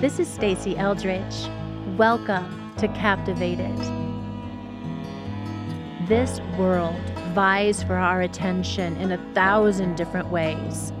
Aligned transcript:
This 0.00 0.20
is 0.20 0.28
Stasi 0.28 0.78
Eldredge. 0.78 1.50
Welcome 1.98 2.72
to 2.76 2.86
Captivated. 2.86 3.76
This 6.06 6.38
world 6.56 7.00
vies 7.34 7.82
for 7.82 7.96
our 7.96 8.20
attention 8.22 8.96
in 8.98 9.10
a 9.10 9.34
thousand 9.34 9.96
different 9.96 10.28
ways. 10.28 10.92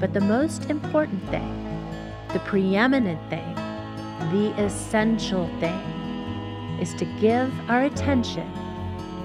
But 0.00 0.14
the 0.14 0.22
most 0.22 0.70
important 0.70 1.22
thing, 1.28 1.92
the 2.32 2.38
preeminent 2.38 3.20
thing, 3.28 3.54
the 4.32 4.54
essential 4.56 5.46
thing, 5.60 5.78
is 6.80 6.94
to 6.94 7.04
give 7.20 7.52
our 7.68 7.82
attention 7.82 8.50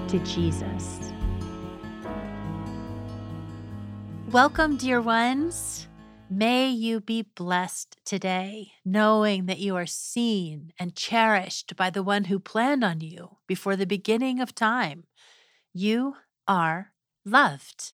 to 0.08 0.18
Jesus. 0.18 1.00
Welcome, 4.30 4.76
dear 4.76 5.00
ones. 5.00 5.88
May 6.30 6.70
you 6.70 7.00
be 7.00 7.22
blessed 7.22 7.98
today, 8.04 8.72
knowing 8.84 9.46
that 9.46 9.58
you 9.58 9.76
are 9.76 9.86
seen 9.86 10.72
and 10.78 10.96
cherished 10.96 11.76
by 11.76 11.90
the 11.90 12.02
one 12.02 12.24
who 12.24 12.38
planned 12.38 12.82
on 12.82 13.00
you 13.02 13.36
before 13.46 13.76
the 13.76 13.86
beginning 13.86 14.40
of 14.40 14.54
time. 14.54 15.04
You 15.74 16.16
are 16.48 16.92
loved. 17.24 17.92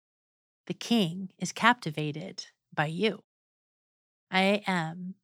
The 0.66 0.74
king 0.74 1.30
is 1.38 1.52
captivated 1.52 2.46
by 2.74 2.86
you. 2.86 3.22
I 4.30 4.62
am 4.66 5.14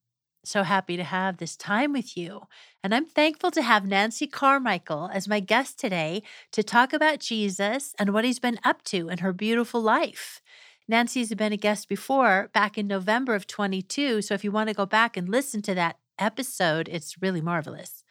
so 0.45 0.63
happy 0.63 0.97
to 0.97 1.05
have 1.05 1.37
this 1.37 1.57
time 1.57 1.93
with 1.93 2.17
you. 2.17 2.43
And 2.83 2.95
I'm 2.95 3.07
thankful 3.07 3.51
to 3.53 3.63
have 3.63 3.87
Nancy 3.87 4.27
Carmichael 4.27 5.11
as 5.13 5.29
my 5.29 5.41
guest 5.41 5.79
today 5.79 6.23
to 6.53 6.63
talk 6.63 6.93
about 6.93 7.21
Jesus 7.21 7.95
and 7.99 8.13
what 8.13 8.25
he's 8.25 8.41
been 8.41 8.59
up 8.65 8.83
to 8.85 9.09
in 9.09 9.19
her 9.19 9.33
beautiful 9.33 9.81
life. 9.81 10.41
Nancy's 10.89 11.35
been 11.35 11.53
a 11.53 11.57
guest 11.57 11.89
before 11.89 12.51
back 12.53 12.77
in 12.77 12.87
November 12.87 13.35
of 13.35 13.47
22. 13.47 14.23
So 14.23 14.35
if 14.35 14.45
you 14.45 14.51
want 14.51 14.69
to 14.69 14.75
go 14.75 14.87
back 14.87 15.17
and 15.17 15.29
listen 15.29 15.63
to 15.63 15.75
that 15.75 15.99
episode, 16.19 16.89
it's 16.89 17.21
really 17.23 17.41
marvelous. 17.41 18.05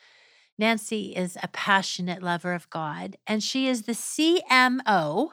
Nancy 0.58 1.16
is 1.16 1.38
a 1.42 1.48
passionate 1.48 2.22
lover 2.22 2.54
of 2.54 2.70
God, 2.70 3.18
and 3.26 3.44
she 3.44 3.68
is 3.68 3.84
the 3.84 3.94
CMO, 3.94 5.32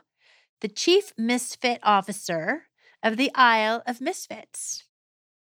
the 0.60 0.68
Chief 0.68 1.12
Misfit 1.18 1.80
Officer 1.82 2.64
of 3.02 3.16
the 3.16 3.30
Isle 3.34 3.82
of 3.86 4.00
Misfits. 4.00 4.84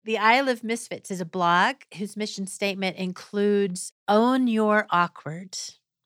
The 0.03 0.17
Isle 0.17 0.50
of 0.50 0.64
Misfits 0.64 1.11
is 1.11 1.22
a 1.22 1.25
blog 1.25 1.75
whose 1.98 2.17
mission 2.17 2.48
statement 2.48 2.98
includes 2.98 3.94
Own 4.08 4.48
Your 4.48 4.88
Awkward, 4.89 5.58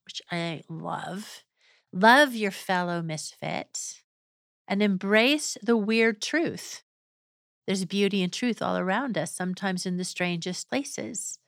which 0.05 0.21
I 0.31 0.63
love, 0.69 1.43
love 1.91 2.35
your 2.35 2.51
fellow 2.51 3.01
misfit, 3.01 4.03
and 4.67 4.81
embrace 4.81 5.57
the 5.61 5.77
weird 5.77 6.21
truth. 6.21 6.83
There's 7.67 7.85
beauty 7.85 8.21
and 8.21 8.31
truth 8.31 8.61
all 8.61 8.77
around 8.77 9.17
us, 9.17 9.31
sometimes 9.31 9.85
in 9.85 9.97
the 9.97 10.03
strangest 10.03 10.69
places. 10.69 11.39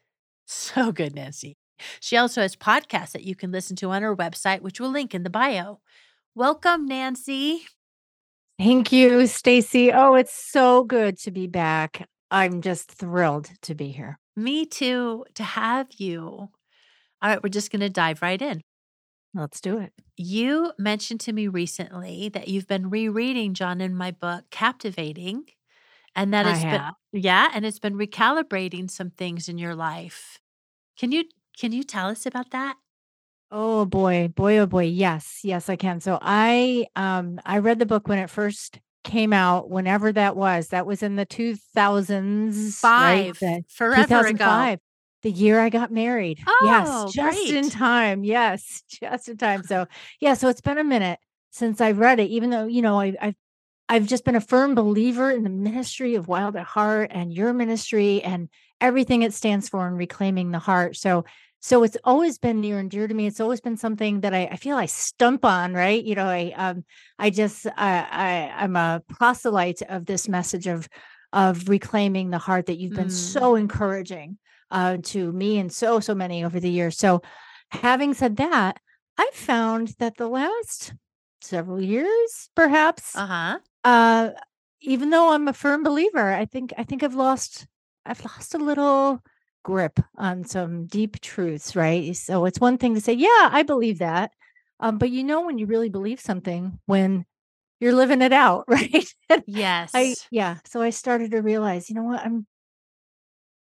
So 0.50 0.94
good, 0.94 1.14
Nancy. 1.14 1.58
She 2.00 2.16
also 2.16 2.42
has 2.42 2.56
podcasts 2.56 3.12
that 3.12 3.26
you 3.26 3.36
can 3.36 3.52
listen 3.52 3.76
to 3.78 3.90
on 3.90 4.02
her 4.02 4.16
website, 4.16 4.62
which 4.62 4.80
we'll 4.80 4.92
link 4.92 5.14
in 5.14 5.24
the 5.24 5.30
bio. 5.30 5.82
Welcome, 6.36 6.86
Nancy. 6.86 7.66
Thank 8.58 8.94
you, 8.94 9.10
Stasi. 9.24 9.92
Oh, 9.94 10.16
it's 10.16 10.34
so 10.34 10.86
good 10.86 11.18
to 11.20 11.32
be 11.32 11.48
back. 11.48 12.08
I'm 12.32 12.62
just 12.62 12.92
thrilled 12.92 13.50
to 13.64 13.76
be 13.76 13.90
here. 13.90 14.20
Me 14.36 14.66
too, 14.66 15.26
to 15.36 15.44
have 15.44 15.88
you. 15.98 16.22
All 16.22 16.50
right, 17.22 17.44
we're 17.44 17.50
just 17.50 17.72
going 17.72 17.82
to 17.82 17.90
dive 17.90 18.22
right 18.22 18.42
in. 18.42 18.62
Let's 19.38 19.62
do 19.62 19.78
it. 19.78 19.94
You 20.16 20.74
mentioned 20.80 21.20
to 21.22 21.34
me 21.34 21.48
recently 21.48 22.30
that 22.30 22.48
you've 22.48 22.68
been 22.68 22.90
rereading 22.90 23.54
John 23.54 23.82
in 23.82 23.96
my 23.96 24.12
book, 24.12 24.46
Captivating, 24.50 25.46
and 26.16 26.34
that 26.34 26.48
it's 26.48 26.66
been 26.66 26.82
yeah, 27.14 27.50
and 27.54 27.66
it's 27.66 27.80
been 27.80 27.96
recalibrating 27.96 28.90
some 28.90 29.12
things 29.12 29.48
in 29.48 29.58
your 29.58 29.76
life. 29.76 30.40
Can 30.98 31.12
you 31.12 31.26
can 31.58 31.72
you 31.72 31.84
tell 31.84 32.08
us 32.10 32.26
about 32.26 32.52
that? 32.52 32.78
Oh 33.52 33.86
boy, 33.86 34.30
boy, 34.36 34.58
oh 34.58 34.66
boy. 34.66 34.84
Yes, 34.86 35.40
yes, 35.44 35.70
I 35.70 35.76
can. 35.76 36.02
So 36.02 36.20
I 36.22 36.88
um 36.96 37.40
I 37.46 37.60
read 37.60 37.80
the 37.80 37.86
book 37.86 38.08
when 38.08 38.20
it 38.20 38.30
first 38.30 38.80
came 39.04 39.32
out, 39.32 39.70
whenever 39.70 40.12
that 40.12 40.36
was. 40.36 40.70
That 40.70 40.86
was 40.86 41.02
in 41.02 41.16
the 41.16 41.26
2000s, 41.26 42.84
right? 42.84 43.36
Five 43.36 43.40
The 43.40 43.66
forever 43.70 44.26
ago. 44.26 44.78
2005. 45.24 45.34
The 45.38 45.44
year 45.44 45.60
I 45.60 45.70
got 45.70 45.92
married. 45.92 46.44
Oh, 46.48 47.06
yes, 47.06 47.14
just 47.14 47.50
in 47.50 47.70
time. 47.70 48.24
Yes, 48.24 48.84
just 49.02 49.30
in 49.30 49.38
time. 49.38 49.64
So 49.64 49.88
yeah, 50.20 50.34
so 50.34 50.50
it's 50.50 50.62
been 50.62 50.78
a 50.78 50.84
minute 50.84 51.20
since 51.52 51.82
I've 51.82 52.00
read 52.00 52.20
it, 52.20 52.30
even 52.30 52.50
though, 52.50 52.66
you 52.66 52.82
know, 52.82 53.00
I 53.00 53.16
I've 53.22 53.36
I've 53.90 54.06
just 54.08 54.26
been 54.26 54.36
a 54.36 54.42
firm 54.42 54.76
believer 54.76 55.32
in 55.32 55.44
the 55.44 55.50
ministry 55.50 56.16
of 56.16 56.28
Wild 56.28 56.56
at 56.56 56.66
Heart 56.66 57.12
and 57.14 57.34
your 57.34 57.54
ministry 57.54 58.22
and 58.22 58.50
everything 58.82 59.22
it 59.22 59.34
stands 59.34 59.70
for 59.70 59.88
in 59.88 59.94
reclaiming 59.96 60.52
the 60.52 60.60
heart. 60.60 60.96
So 60.98 61.26
so 61.60 61.84
it's 61.84 61.98
always 62.04 62.38
been 62.38 62.62
near 62.62 62.78
and 62.80 62.90
dear 62.92 63.08
to 63.08 63.14
me. 63.14 63.26
It's 63.26 63.40
always 63.40 63.62
been 63.62 63.78
something 63.78 64.22
that 64.22 64.34
I, 64.34 64.46
I 64.46 64.56
feel 64.58 64.78
I 64.78 64.86
stump 64.86 65.44
on, 65.46 65.74
right? 65.74 66.04
You 66.04 66.16
know, 66.16 66.26
I 66.28 66.54
um 66.56 66.86
I 67.18 67.30
just 67.30 67.66
I, 67.66 67.72
I 68.12 68.64
I'm 68.64 68.76
a 68.76 69.02
proselyte 69.10 69.82
of 69.90 70.06
this 70.06 70.28
message 70.28 70.68
of 70.68 70.88
of 71.34 71.68
reclaiming 71.70 72.30
the 72.30 72.38
heart 72.38 72.68
that 72.68 72.78
you've 72.78 72.94
been 72.94 73.08
Mm. 73.08 73.12
so 73.12 73.56
encouraging 73.56 74.38
uh 74.72 74.98
to 75.04 75.32
me 75.32 75.58
and 75.60 75.72
so 75.72 76.00
so 76.00 76.16
many 76.16 76.44
over 76.44 76.60
the 76.60 76.70
years. 76.70 76.98
So 76.98 77.22
having 77.72 78.14
said 78.14 78.38
that, 78.38 78.80
I 79.18 79.30
found 79.34 79.90
that 80.00 80.18
the 80.18 80.28
last 80.28 80.94
several 81.42 81.82
years, 81.82 82.50
perhaps, 82.56 83.14
Uh-huh. 83.14 83.60
uh, 83.84 84.32
even 84.82 85.10
though 85.10 85.32
I'm 85.34 85.48
a 85.48 85.54
firm 85.54 85.84
believer, 85.84 86.34
I 86.34 86.46
think 86.46 86.74
I 86.78 86.84
think 86.84 87.04
I've 87.04 87.16
lost 87.16 87.68
I've 88.06 88.24
lost 88.26 88.54
a 88.56 88.58
little 88.60 89.22
grip 89.64 90.00
on 90.18 90.46
some 90.46 90.86
deep 90.88 91.20
truths, 91.22 91.76
right? 91.76 92.16
So 92.16 92.46
it's 92.46 92.60
one 92.60 92.78
thing 92.78 92.96
to 92.96 93.02
say, 93.02 93.14
yeah, 93.14 93.50
I 93.52 93.64
believe 93.64 94.00
that. 94.00 94.32
Um, 94.80 94.98
but 94.98 95.10
you 95.10 95.24
know 95.24 95.42
when 95.42 95.58
you 95.58 95.66
really 95.66 95.90
believe 95.90 96.20
something 96.22 96.80
when 96.86 97.26
you're 97.80 97.94
living 97.96 98.22
it 98.22 98.34
out, 98.34 98.66
right? 98.70 99.06
Yes. 99.46 99.92
I 99.94 100.16
yeah, 100.32 100.58
so 100.66 100.82
I 100.82 100.90
started 100.92 101.32
to 101.32 101.42
realize, 101.42 101.90
you 101.90 101.96
know 101.96 102.04
what, 102.04 102.22
I'm 102.26 102.46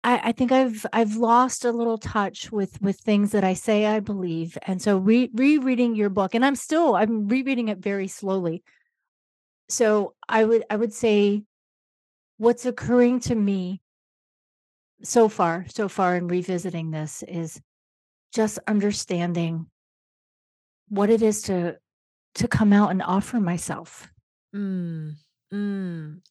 I, 0.04 0.30
I 0.30 0.32
think 0.34 0.52
I've 0.52 0.86
I've 0.92 1.16
lost 1.16 1.66
a 1.66 1.72
little 1.72 1.98
touch 1.98 2.52
with 2.52 2.82
with 2.82 3.00
things 3.00 3.32
that 3.32 3.44
I 3.44 3.54
say 3.54 3.86
I 3.86 4.00
believe. 4.00 4.58
And 4.64 4.82
so 4.82 4.98
re 4.98 5.30
rereading 5.34 5.96
your 5.96 6.10
book, 6.10 6.36
and 6.36 6.46
I'm 6.46 6.56
still 6.56 6.96
I'm 6.96 7.28
rereading 7.28 7.70
it 7.70 7.80
very 7.80 8.08
slowly. 8.08 8.64
So 9.70 10.14
I 10.28 10.44
would 10.44 10.64
I 10.70 10.76
would 10.76 10.94
say 10.94 11.44
what's 12.38 12.66
occurring 12.66 13.22
to 13.22 13.36
me 13.36 13.82
so 15.04 15.30
far, 15.30 15.66
so 15.70 15.88
far 15.88 16.16
in 16.16 16.28
revisiting 16.28 16.92
this 16.92 17.24
is 17.24 17.62
just 18.34 18.60
understanding 18.68 19.68
what 20.90 21.10
it 21.10 21.22
is 21.22 21.44
to 21.44 21.78
to 22.36 22.48
come 22.48 22.74
out 22.74 22.92
and 22.92 23.02
offer 23.02 23.40
myself. 23.40 24.10
Mm. 24.56 25.14
Mm. 25.54 26.22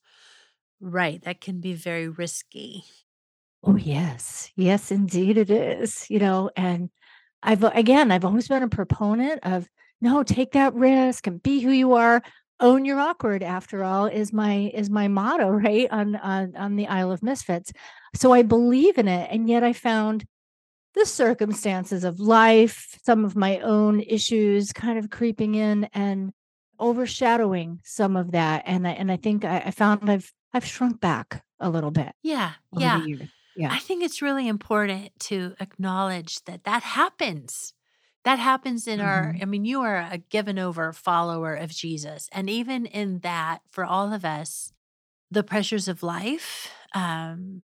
Right. 0.81 1.23
That 1.23 1.41
can 1.41 1.61
be 1.61 1.75
very 1.75 2.09
risky. 2.09 2.85
Oh 3.65 3.77
yes. 3.77 4.51
Yes, 4.57 4.91
indeed 4.91 5.37
it 5.37 5.51
is. 5.51 6.09
You 6.11 6.19
know, 6.19 6.51
and 6.57 6.91
I've 7.43 7.63
again, 7.65 8.11
I've 8.11 8.25
always 8.25 8.49
been 8.49 8.63
a 8.63 8.69
proponent 8.69 9.41
of 9.45 9.69
no, 10.01 10.23
take 10.25 10.53
that 10.53 10.75
risk 10.75 11.27
and 11.27 11.43
be 11.43 11.61
who 11.61 11.71
you 11.71 11.95
are. 11.95 12.23
Own 12.61 12.85
your 12.85 13.01
awkward, 13.01 13.43
after 13.43 13.83
all, 13.85 14.07
is 14.07 14.33
my 14.33 14.71
is 14.75 14.91
my 14.91 15.09
motto, 15.09 15.49
right? 15.51 15.89
On 15.91 16.17
on 16.17 16.57
on 16.57 16.77
the 16.77 16.87
Isle 16.89 17.13
of 17.13 17.23
Misfits. 17.23 17.73
So 18.15 18.33
I 18.33 18.43
believe 18.43 18.99
in 18.99 19.09
it. 19.09 19.29
And 19.31 19.49
yet 19.49 19.65
I 19.65 19.73
found 19.73 20.25
the 20.95 21.07
circumstances 21.07 22.05
of 22.05 22.21
life, 22.21 22.99
some 23.05 23.25
of 23.25 23.37
my 23.37 23.59
own 23.61 24.01
issues 24.01 24.73
kind 24.73 24.99
of 24.99 25.11
creeping 25.11 25.55
in 25.55 25.85
and 25.95 26.33
overshadowing 26.81 27.81
some 27.85 28.17
of 28.17 28.33
that. 28.33 28.65
And 28.67 28.87
I 28.87 28.93
and 28.93 29.11
I 29.13 29.17
think 29.17 29.45
I, 29.45 29.59
I 29.67 29.71
found 29.71 30.11
I've 30.11 30.33
I've 30.53 30.67
shrunk 30.67 31.01
back 31.01 31.45
a 31.61 31.71
little 31.71 31.91
bit 31.93 32.13
Yeah. 32.23 32.53
Yeah. 32.77 33.03
Yeah. 33.55 33.75
I 33.75 33.79
think 33.79 34.03
it's 34.03 34.23
really 34.23 34.49
important 34.49 35.19
to 35.21 35.55
acknowledge 35.61 36.45
that 36.45 36.65
that 36.65 36.83
happens. 36.83 37.75
That 38.25 38.39
happens 38.39 38.87
in 38.87 39.01
our, 39.01 39.35
Mhm. 39.35 39.41
I 39.41 39.47
mean, 39.47 39.65
you 39.65 39.83
are 39.83 39.99
a 40.11 40.19
given 40.19 40.59
over 40.59 40.93
follower 40.93 41.55
of 41.55 41.71
Jesus. 41.71 42.29
And 42.33 42.49
even 42.51 42.87
in 42.87 43.21
that, 43.21 43.63
for 43.71 43.85
all 43.85 44.13
of 44.13 44.25
us, 44.25 44.73
the 45.31 45.45
pressures 45.45 45.89
of 45.89 46.03
life, 46.03 46.71
um, 46.95 47.63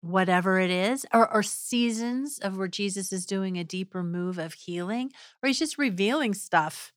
whatever 0.00 0.58
it 0.58 0.70
is, 0.70 1.06
or, 1.12 1.32
or 1.32 1.42
seasons 1.42 2.38
of 2.40 2.56
where 2.58 2.68
Jesus 2.68 3.12
is 3.12 3.26
doing 3.26 3.58
a 3.58 3.64
deeper 3.64 4.02
move 4.02 4.38
of 4.38 4.54
healing, 4.54 5.12
or 5.42 5.48
he's 5.48 5.58
just 5.60 5.78
revealing 5.78 6.34
stuff. 6.34 6.92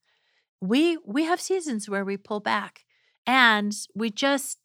We 0.61 0.97
we 1.05 1.25
have 1.25 1.41
seasons 1.41 1.89
where 1.89 2.05
we 2.05 2.17
pull 2.17 2.39
back 2.39 2.85
and 3.27 3.75
we 3.95 4.09
just, 4.11 4.59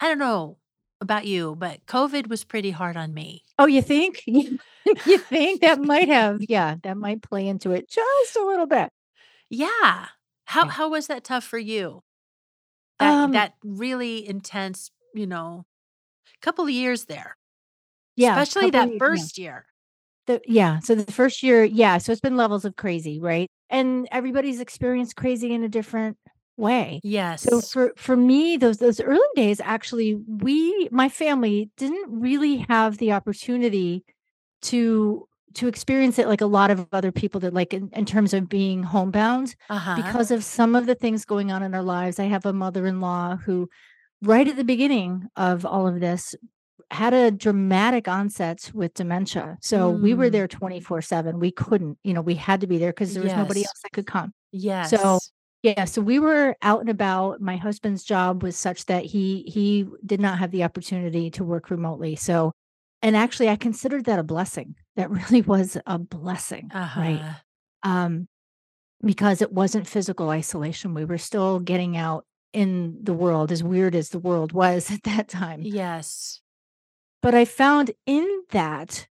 I 0.00 0.08
don't 0.08 0.18
know 0.18 0.58
about 1.00 1.26
you, 1.26 1.54
but 1.56 1.84
COVID 1.86 2.28
was 2.28 2.44
pretty 2.44 2.70
hard 2.70 2.96
on 2.96 3.14
me. 3.14 3.44
Oh, 3.58 3.66
you 3.66 3.82
think? 3.82 4.22
you 4.26 5.18
think 5.18 5.60
that 5.62 5.80
might 5.80 6.08
have, 6.08 6.40
yeah, 6.48 6.76
that 6.82 6.96
might 6.96 7.22
play 7.22 7.46
into 7.48 7.72
it 7.72 7.88
just 7.90 8.36
a 8.36 8.44
little 8.44 8.66
bit. 8.66 8.90
Yeah. 9.50 10.08
How 10.46 10.66
Yeah. 10.66 10.70
how 10.70 10.88
was 10.88 11.06
that 11.08 11.24
tough 11.24 11.44
for 11.44 11.58
you? 11.58 12.02
That 12.98 13.22
Um, 13.24 13.32
that 13.32 13.54
really 13.64 14.26
intense, 14.28 14.90
you 15.14 15.26
know, 15.26 15.66
couple 16.42 16.64
of 16.64 16.70
years 16.70 17.06
there. 17.06 17.36
Yeah, 18.16 18.34
especially 18.34 18.70
that 18.72 18.88
ye- 18.88 18.94
yeah. 18.94 18.98
first 18.98 19.38
year. 19.38 19.66
The 20.26 20.40
yeah, 20.46 20.78
so 20.80 20.94
the 20.94 21.10
first 21.10 21.42
year, 21.42 21.64
yeah, 21.64 21.98
so 21.98 22.12
it's 22.12 22.20
been 22.20 22.36
levels 22.36 22.64
of 22.64 22.76
crazy, 22.76 23.18
right? 23.18 23.48
And 23.70 24.06
everybody's 24.12 24.60
experienced 24.60 25.16
crazy 25.16 25.52
in 25.52 25.62
a 25.64 25.68
different 25.68 26.18
way. 26.58 27.00
Yes. 27.02 27.42
So 27.42 27.60
for 27.60 27.92
for 27.96 28.16
me, 28.16 28.56
those 28.56 28.78
those 28.78 29.00
early 29.00 29.20
days, 29.34 29.60
actually, 29.62 30.14
we 30.26 30.88
my 30.90 31.08
family 31.08 31.70
didn't 31.76 32.08
really 32.10 32.66
have 32.68 32.98
the 32.98 33.12
opportunity 33.12 34.04
to 34.62 35.26
to 35.54 35.66
experience 35.66 36.18
it 36.18 36.28
like 36.28 36.42
a 36.42 36.46
lot 36.46 36.70
of 36.70 36.86
other 36.92 37.10
people 37.10 37.40
did, 37.40 37.54
like 37.54 37.72
in, 37.72 37.88
in 37.94 38.04
terms 38.04 38.34
of 38.34 38.48
being 38.48 38.82
homebound 38.82 39.56
Uh-huh. 39.70 39.96
because 39.96 40.30
of 40.30 40.44
some 40.44 40.74
of 40.76 40.84
the 40.86 40.94
things 40.94 41.24
going 41.24 41.50
on 41.50 41.62
in 41.62 41.74
our 41.74 41.82
lives. 41.82 42.18
I 42.20 42.24
have 42.24 42.44
a 42.44 42.52
mother-in-law 42.52 43.36
who, 43.36 43.68
right 44.22 44.46
at 44.46 44.56
the 44.56 44.64
beginning 44.64 45.24
of 45.36 45.64
all 45.64 45.88
of 45.88 46.00
this, 46.00 46.34
had 46.90 47.14
a 47.14 47.30
dramatic 47.30 48.08
onset 48.08 48.70
with 48.74 48.92
dementia. 48.94 49.56
So 49.62 49.90
we 49.90 50.12
were 50.14 50.28
Mm. 50.28 50.32
there 50.32 50.48
24/7. 50.48 51.38
We 51.40 51.50
couldn't, 51.50 51.98
you 52.04 52.12
know, 52.14 52.20
we 52.22 52.34
had 52.34 52.60
to 52.60 52.66
be 52.66 52.78
there 52.78 52.90
because 52.92 53.14
there 53.14 53.22
was 53.22 53.32
nobody 53.32 53.60
else 53.60 53.80
that 53.82 53.92
could 53.92 54.06
come. 54.06 54.32
Yeah. 54.52 54.84
So 54.84 54.96
Yes. 54.96 55.32
Yeah, 55.62 55.84
so 55.86 56.00
we 56.00 56.18
were 56.18 56.56
out 56.62 56.80
and 56.80 56.88
about. 56.88 57.40
My 57.40 57.56
husband's 57.56 58.04
job 58.04 58.42
was 58.42 58.56
such 58.56 58.86
that 58.86 59.04
he 59.04 59.42
he 59.48 59.86
did 60.06 60.20
not 60.20 60.38
have 60.38 60.52
the 60.52 60.62
opportunity 60.62 61.30
to 61.32 61.44
work 61.44 61.70
remotely. 61.70 62.14
So 62.16 62.52
and 63.02 63.16
actually 63.16 63.48
I 63.48 63.56
considered 63.56 64.04
that 64.04 64.18
a 64.18 64.24
blessing. 64.24 64.76
That 64.96 65.10
really 65.30 65.42
was 65.42 65.76
a 65.86 65.98
blessing, 65.98 66.70
right? 66.72 67.20
Uh-huh. 67.20 67.34
Um 67.82 68.28
because 69.04 69.42
it 69.42 69.52
wasn't 69.52 69.86
physical 69.86 70.30
isolation. 70.30 70.94
We 70.94 71.04
were 71.04 71.18
still 71.18 71.60
getting 71.60 71.96
out 71.96 72.24
in 72.52 72.98
the 73.02 73.12
world 73.12 73.52
as 73.52 73.62
weird 73.62 73.94
as 73.94 74.10
the 74.10 74.18
world 74.18 74.52
was 74.52 74.90
at 74.92 75.02
that 75.04 75.28
time. 75.28 75.62
Yes. 75.62 76.40
But 77.20 77.34
I 77.34 77.44
found 77.44 77.90
in 78.06 78.28
that 78.50 79.08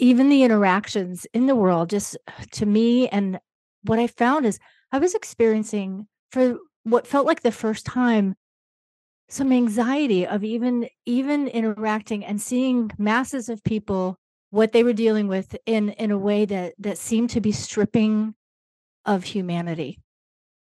even 0.00 0.28
the 0.28 0.42
interactions 0.42 1.26
in 1.32 1.46
the 1.46 1.56
world 1.56 1.90
just 1.90 2.16
to 2.52 2.66
me 2.66 3.08
and 3.08 3.38
what 3.84 4.00
I 4.00 4.08
found 4.08 4.44
is 4.44 4.58
I 4.92 4.98
was 4.98 5.14
experiencing 5.14 6.08
for 6.32 6.58
what 6.84 7.06
felt 7.06 7.26
like 7.26 7.42
the 7.42 7.52
first 7.52 7.84
time 7.86 8.36
some 9.28 9.52
anxiety 9.52 10.26
of 10.26 10.44
even 10.44 10.88
even 11.06 11.48
interacting 11.48 12.24
and 12.24 12.40
seeing 12.40 12.90
masses 12.98 13.48
of 13.48 13.62
people 13.64 14.16
what 14.50 14.72
they 14.72 14.82
were 14.84 14.92
dealing 14.94 15.28
with 15.28 15.56
in 15.66 15.90
in 15.90 16.10
a 16.10 16.18
way 16.18 16.44
that 16.46 16.74
that 16.78 16.98
seemed 16.98 17.30
to 17.30 17.40
be 17.40 17.52
stripping 17.52 18.34
of 19.06 19.24
humanity 19.24 19.98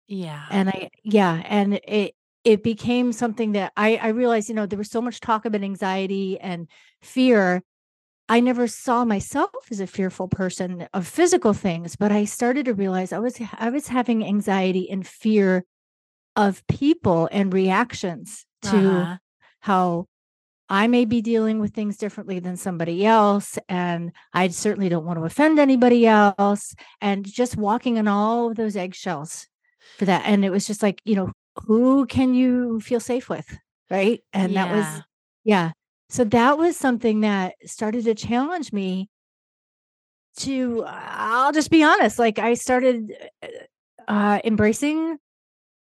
Yeah. 0.07 0.45
and 0.49 0.69
I 0.69 0.89
yeah, 1.03 1.41
and 1.45 1.79
it 1.87 2.13
it 2.43 2.63
became 2.63 3.11
something 3.11 3.53
that 3.53 3.73
I 3.77 3.97
I 3.97 4.07
realized, 4.09 4.49
you 4.49 4.55
know, 4.55 4.65
there 4.65 4.77
was 4.77 4.89
so 4.91 5.01
much 5.01 5.19
talk 5.19 5.45
about 5.45 5.63
anxiety 5.63 6.39
and 6.39 6.67
fear. 7.01 7.63
I 8.29 8.39
never 8.41 8.67
saw 8.67 9.05
myself 9.05 9.51
as 9.71 9.79
a 9.79 9.87
fearful 9.87 10.27
person 10.27 10.87
of 10.93 11.07
physical 11.07 11.53
things, 11.53 11.95
but 11.95 12.11
I 12.11 12.25
started 12.25 12.65
to 12.65 12.73
realize 12.73 13.13
I 13.13 13.19
was 13.19 13.39
I 13.57 13.69
was 13.69 13.87
having 13.87 14.25
anxiety 14.25 14.89
and 14.89 15.07
fear 15.07 15.63
of 16.35 16.65
people 16.67 17.29
and 17.31 17.53
reactions 17.53 18.45
to 18.63 18.77
Uh-huh. 18.77 19.17
how 19.61 20.05
I 20.69 20.87
may 20.87 21.05
be 21.05 21.21
dealing 21.21 21.59
with 21.59 21.73
things 21.73 21.95
differently 21.97 22.39
than 22.39 22.57
somebody 22.57 23.05
else. 23.05 23.57
And 23.69 24.11
I 24.33 24.49
certainly 24.49 24.89
don't 24.89 25.05
want 25.05 25.17
to 25.17 25.23
offend 25.25 25.59
anybody 25.59 26.05
else. 26.05 26.75
And 26.99 27.25
just 27.25 27.55
walking 27.55 27.97
on 27.97 28.07
all 28.09 28.49
of 28.49 28.57
those 28.57 28.75
eggshells 28.75 29.47
for 29.97 30.03
that. 30.05 30.23
And 30.25 30.43
it 30.43 30.49
was 30.49 30.67
just 30.67 30.83
like, 30.83 31.01
you 31.05 31.15
know, 31.15 31.31
who 31.65 32.05
can 32.05 32.33
you 32.33 32.81
feel 32.81 32.99
safe 32.99 33.29
with? 33.29 33.57
Right. 33.89 34.21
And 34.33 34.55
that 34.57 34.69
was, 34.75 34.85
Yeah. 35.45 35.71
So 36.09 36.23
that 36.25 36.57
was 36.57 36.77
something 36.77 37.21
that 37.21 37.55
started 37.65 38.05
to 38.05 38.15
challenge 38.15 38.71
me 38.71 39.09
to, 40.37 40.83
I'll 40.87 41.51
just 41.51 41.71
be 41.71 41.83
honest, 41.83 42.19
like 42.19 42.39
I 42.39 42.53
started 42.53 43.11
uh, 44.07 44.39
embracing 44.43 45.17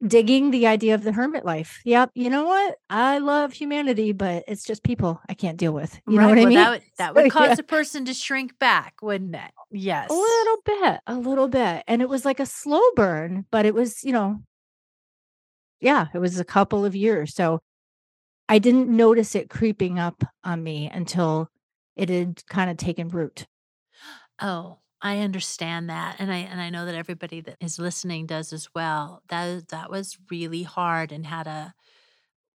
digging 0.08 0.50
the 0.52 0.66
idea 0.66 0.96
of 0.96 1.04
the 1.04 1.12
hermit 1.12 1.44
life. 1.44 1.82
Yep. 1.84 2.12
You 2.16 2.30
know 2.30 2.46
what? 2.46 2.76
I 2.90 3.18
love 3.18 3.52
humanity, 3.52 4.14
but 4.14 4.46
it's 4.48 4.64
just 4.64 4.82
people 4.84 5.20
I 5.28 5.34
can't 5.34 5.58
deal 5.58 5.74
with. 5.74 6.00
You 6.08 6.16
know 6.18 6.28
Right. 6.28 6.30
what 6.30 6.40
I 6.40 6.46
mean? 6.46 6.54
that 6.56 6.70
would 6.70 6.84
that 6.98 7.16
So, 7.16 7.30
cause 7.30 7.48
yeah. 7.50 7.56
a 7.60 7.64
person 7.64 8.06
to 8.06 8.14
shrink 8.14 8.58
back, 8.60 8.96
wouldn't 9.02 9.36
it? 9.36 9.52
Yes. 9.72 10.10
A 10.10 10.14
little 10.14 10.58
bit, 10.66 11.00
a 11.06 11.16
little 11.16 11.50
bit. 11.50 11.84
And 11.86 12.02
it 12.02 12.08
was 12.08 12.24
like 12.24 12.40
a 12.40 12.46
slow 12.46 12.80
burn, 12.96 13.46
but 13.52 13.66
it 13.66 13.74
was, 13.76 14.02
you 14.04 14.14
know, 14.14 14.42
yeah, 15.82 16.08
it 16.14 16.20
was 16.20 16.40
a 16.40 16.46
couple 16.46 16.86
of 16.86 16.96
years. 16.96 17.34
So 17.36 17.60
I 18.50 18.60
didn't 18.60 18.90
notice 18.96 19.36
it 19.36 19.50
creeping 19.50 19.98
up 20.00 20.24
on 20.44 20.64
me 20.64 20.90
until 20.90 21.50
it 21.96 22.10
had 22.10 22.46
kind 22.48 22.70
of 22.70 22.78
taken 22.78 23.10
root. 23.10 23.48
Oh, 24.42 24.80
I 25.02 25.20
understand 25.20 25.90
that. 25.90 26.18
And 26.20 26.32
I 26.32 26.38
and 26.38 26.60
I 26.62 26.70
know 26.70 26.86
that 26.86 26.96
everybody 26.96 27.42
that 27.42 27.58
is 27.62 27.80
listening 27.80 28.26
does 28.26 28.52
as 28.54 28.74
well. 28.74 29.24
That 29.30 29.70
that 29.70 29.90
was 29.90 30.18
really 30.30 30.64
hard 30.64 31.12
and 31.12 31.26
had 31.26 31.48
a 31.48 31.74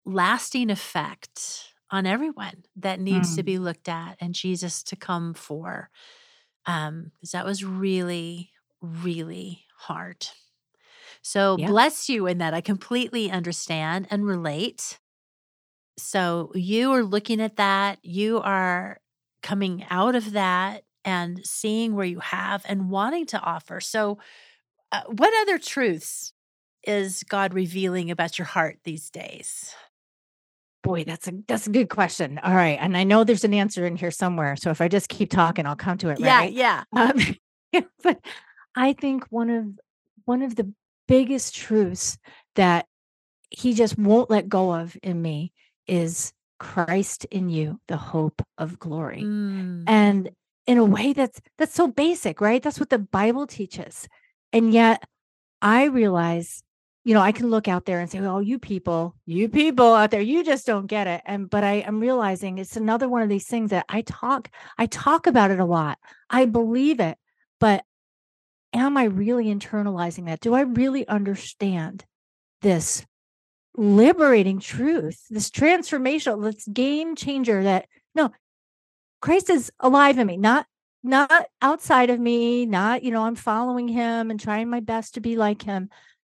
lasting 0.05 0.71
effect 0.71 1.73
on 1.91 2.05
everyone 2.07 2.65
that 2.77 2.99
needs 2.99 3.35
to 3.35 3.43
Mm, 3.43 3.43
be 3.43 3.59
looked 3.59 3.89
at 3.89 4.17
and 4.21 4.35
Jesus 4.35 4.83
to 4.85 4.95
come 4.97 5.33
for. 5.33 5.89
Um, 6.67 7.11
'cause 7.21 7.31
that 7.31 7.45
was 7.45 7.63
really, 7.65 8.51
really 8.81 9.65
hard. 9.77 10.27
So 11.23 11.57
yeah. 11.57 11.67
bless 11.67 12.09
you 12.09 12.27
in 12.27 12.39
that. 12.39 12.53
I 12.53 12.61
completely 12.61 13.31
understand 13.31 14.07
and 14.11 14.25
relate. 14.25 14.99
So 15.97 16.51
you 16.55 16.91
are 16.93 17.03
looking 17.03 17.41
at 17.41 17.57
that, 17.57 17.99
you 18.03 18.39
are 18.41 18.99
coming 19.41 19.85
out 19.89 20.15
of 20.15 20.31
that 20.31 20.83
and 21.05 21.45
seeing 21.45 21.95
where 21.95 22.05
you 22.05 22.19
have 22.19 22.63
and 22.67 22.89
wanting 22.89 23.25
to 23.27 23.39
offer. 23.39 23.79
So, 23.79 24.17
uh, 24.91 25.01
what 25.07 25.33
other 25.41 25.57
truths 25.57 26.33
is 26.85 27.23
God 27.23 27.53
revealing 27.53 28.11
about 28.11 28.37
your 28.37 28.45
heart 28.45 28.79
these 28.83 29.09
days? 29.09 29.73
Boy, 30.83 31.05
that's 31.05 31.27
a 31.29 31.33
that's 31.47 31.65
a 31.67 31.71
good 31.71 31.89
question. 31.89 32.39
All 32.43 32.53
right. 32.53 32.77
And 32.81 32.97
I 32.97 33.03
know 33.05 33.23
there's 33.23 33.45
an 33.45 33.53
answer 33.53 33.85
in 33.85 33.95
here 33.95 34.11
somewhere. 34.11 34.57
So 34.57 34.69
if 34.69 34.81
I 34.81 34.89
just 34.89 35.07
keep 35.07 35.29
talking, 35.31 35.65
I'll 35.65 35.77
come 35.77 35.97
to 35.99 36.09
it, 36.09 36.19
Yeah, 36.19 36.41
right? 36.41 36.51
yeah. 36.51 36.83
Um, 36.93 37.17
but 38.03 38.19
I 38.75 38.93
think 38.93 39.25
one 39.29 39.49
of 39.49 39.65
one 40.25 40.41
of 40.41 40.55
the 40.55 40.73
biggest 41.07 41.55
truths 41.55 42.17
that 42.55 42.87
he 43.49 43.73
just 43.73 43.97
won't 43.97 44.29
let 44.29 44.49
go 44.49 44.73
of 44.73 44.97
in 45.03 45.21
me 45.21 45.53
is 45.87 46.33
Christ 46.59 47.25
in 47.25 47.49
you, 47.49 47.79
the 47.87 47.97
hope 47.97 48.41
of 48.57 48.79
glory. 48.79 49.23
Mm, 49.23 49.83
And 49.87 50.29
in 50.65 50.77
a 50.77 50.85
way 50.85 51.13
that's 51.13 51.41
that's 51.57 51.73
so 51.73 51.87
basic, 51.87 52.39
right? 52.41 52.63
That's 52.63 52.79
what 52.79 52.89
the 52.89 52.99
Bible 52.99 53.47
teaches. 53.47 54.07
And 54.53 54.73
yet 54.73 55.03
I 55.61 55.85
realize, 55.85 56.63
you 57.05 57.13
know, 57.13 57.21
I 57.21 57.31
can 57.33 57.49
look 57.49 57.67
out 57.67 57.85
there 57.85 57.99
and 57.99 58.09
say, 58.09 58.19
"Oh, 58.19 58.39
you 58.39 58.59
people, 58.59 59.15
you 59.25 59.49
people 59.49 59.93
out 59.93 60.11
there, 60.11 60.21
you 60.21 60.43
just 60.43 60.65
don't 60.65 60.87
get 60.87 61.07
it." 61.07 61.21
And 61.25 61.49
but 61.49 61.63
I 61.63 61.75
am 61.87 61.99
realizing 61.99 62.57
it's 62.57 62.77
another 62.77 63.09
one 63.09 63.21
of 63.23 63.29
these 63.29 63.47
things 63.47 63.71
that 63.71 63.85
I 63.89 64.01
talk 64.03 64.49
I 64.77 64.85
talk 64.87 65.27
about 65.27 65.51
it 65.51 65.59
a 65.59 65.65
lot. 65.65 65.99
I 66.29 66.45
believe 66.45 66.99
it, 66.99 67.17
but 67.59 67.83
am 68.73 68.97
I 68.97 69.05
really 69.05 69.45
internalizing 69.45 70.25
that? 70.25 70.39
Do 70.41 70.53
I 70.53 70.61
really 70.61 71.07
understand 71.07 72.05
this 72.61 73.05
liberating 73.75 74.59
truth, 74.59 75.25
this 75.29 75.49
transformational, 75.49 76.43
this 76.43 76.67
game 76.67 77.15
changer 77.15 77.63
that 77.63 77.87
no, 78.15 78.31
Christ 79.21 79.49
is 79.49 79.71
alive 79.79 80.17
in 80.17 80.27
me, 80.27 80.37
not 80.37 80.67
not 81.03 81.45
outside 81.61 82.09
of 82.09 82.19
me, 82.19 82.65
not, 82.65 83.03
you 83.03 83.11
know, 83.11 83.23
I'm 83.23 83.35
following 83.35 83.89
him 83.89 84.31
and 84.31 84.39
trying 84.39 84.69
my 84.69 84.79
best 84.79 85.15
to 85.15 85.21
be 85.21 85.35
like 85.35 85.61
him, 85.61 85.89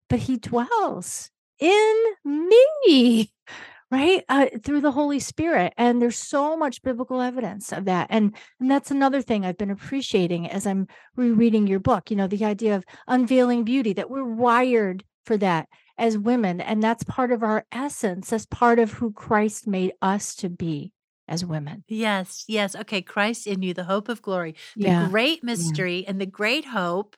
but 0.09 0.19
he 0.19 0.37
dwells 0.37 1.31
in 1.59 2.03
me, 2.25 3.31
right? 3.91 4.23
Uh, 4.29 4.45
through 4.63 4.81
the 4.81 4.91
Holy 4.91 5.19
Spirit. 5.19 5.73
And 5.75 5.99
there's 5.99 6.17
so 6.17 6.55
much 6.55 6.83
biblical 6.83 7.19
evidence 7.19 7.71
of 7.71 7.85
that. 7.85 8.07
And 8.11 8.35
and 8.59 8.69
that's 8.69 8.91
another 8.91 9.21
thing 9.21 9.45
I've 9.45 9.57
been 9.57 9.71
appreciating 9.71 10.49
as 10.49 10.67
I'm 10.67 10.87
rereading 11.15 11.65
your 11.65 11.79
book, 11.79 12.11
you 12.11 12.17
know, 12.17 12.27
the 12.27 12.45
idea 12.45 12.75
of 12.75 12.85
unveiling 13.07 13.63
beauty 13.63 13.93
that 13.93 14.09
we're 14.09 14.23
wired 14.23 15.03
for 15.25 15.37
that 15.37 15.67
as 15.99 16.17
women 16.17 16.61
and 16.61 16.83
that's 16.83 17.03
part 17.03 17.31
of 17.31 17.43
our 17.43 17.65
essence. 17.71 18.31
That's 18.31 18.45
part 18.47 18.79
of 18.79 18.93
who 18.93 19.11
Christ 19.13 19.67
made 19.67 19.93
us 20.01 20.35
to 20.37 20.49
be 20.49 20.93
as 21.27 21.45
women. 21.45 21.85
yes, 21.87 22.45
yes. 22.47 22.75
Okay, 22.75 23.01
Christ 23.01 23.47
in 23.47 23.61
you, 23.61 23.73
the 23.73 23.83
hope 23.85 24.09
of 24.09 24.21
glory, 24.21 24.55
the 24.81 24.91
Yeah. 24.91 24.91
great 24.91 25.43
Yeah. 25.53 25.81
mystery 25.83 26.05
and 26.07 26.19
the 26.21 26.25
great 26.25 26.65
hope. 26.65 27.15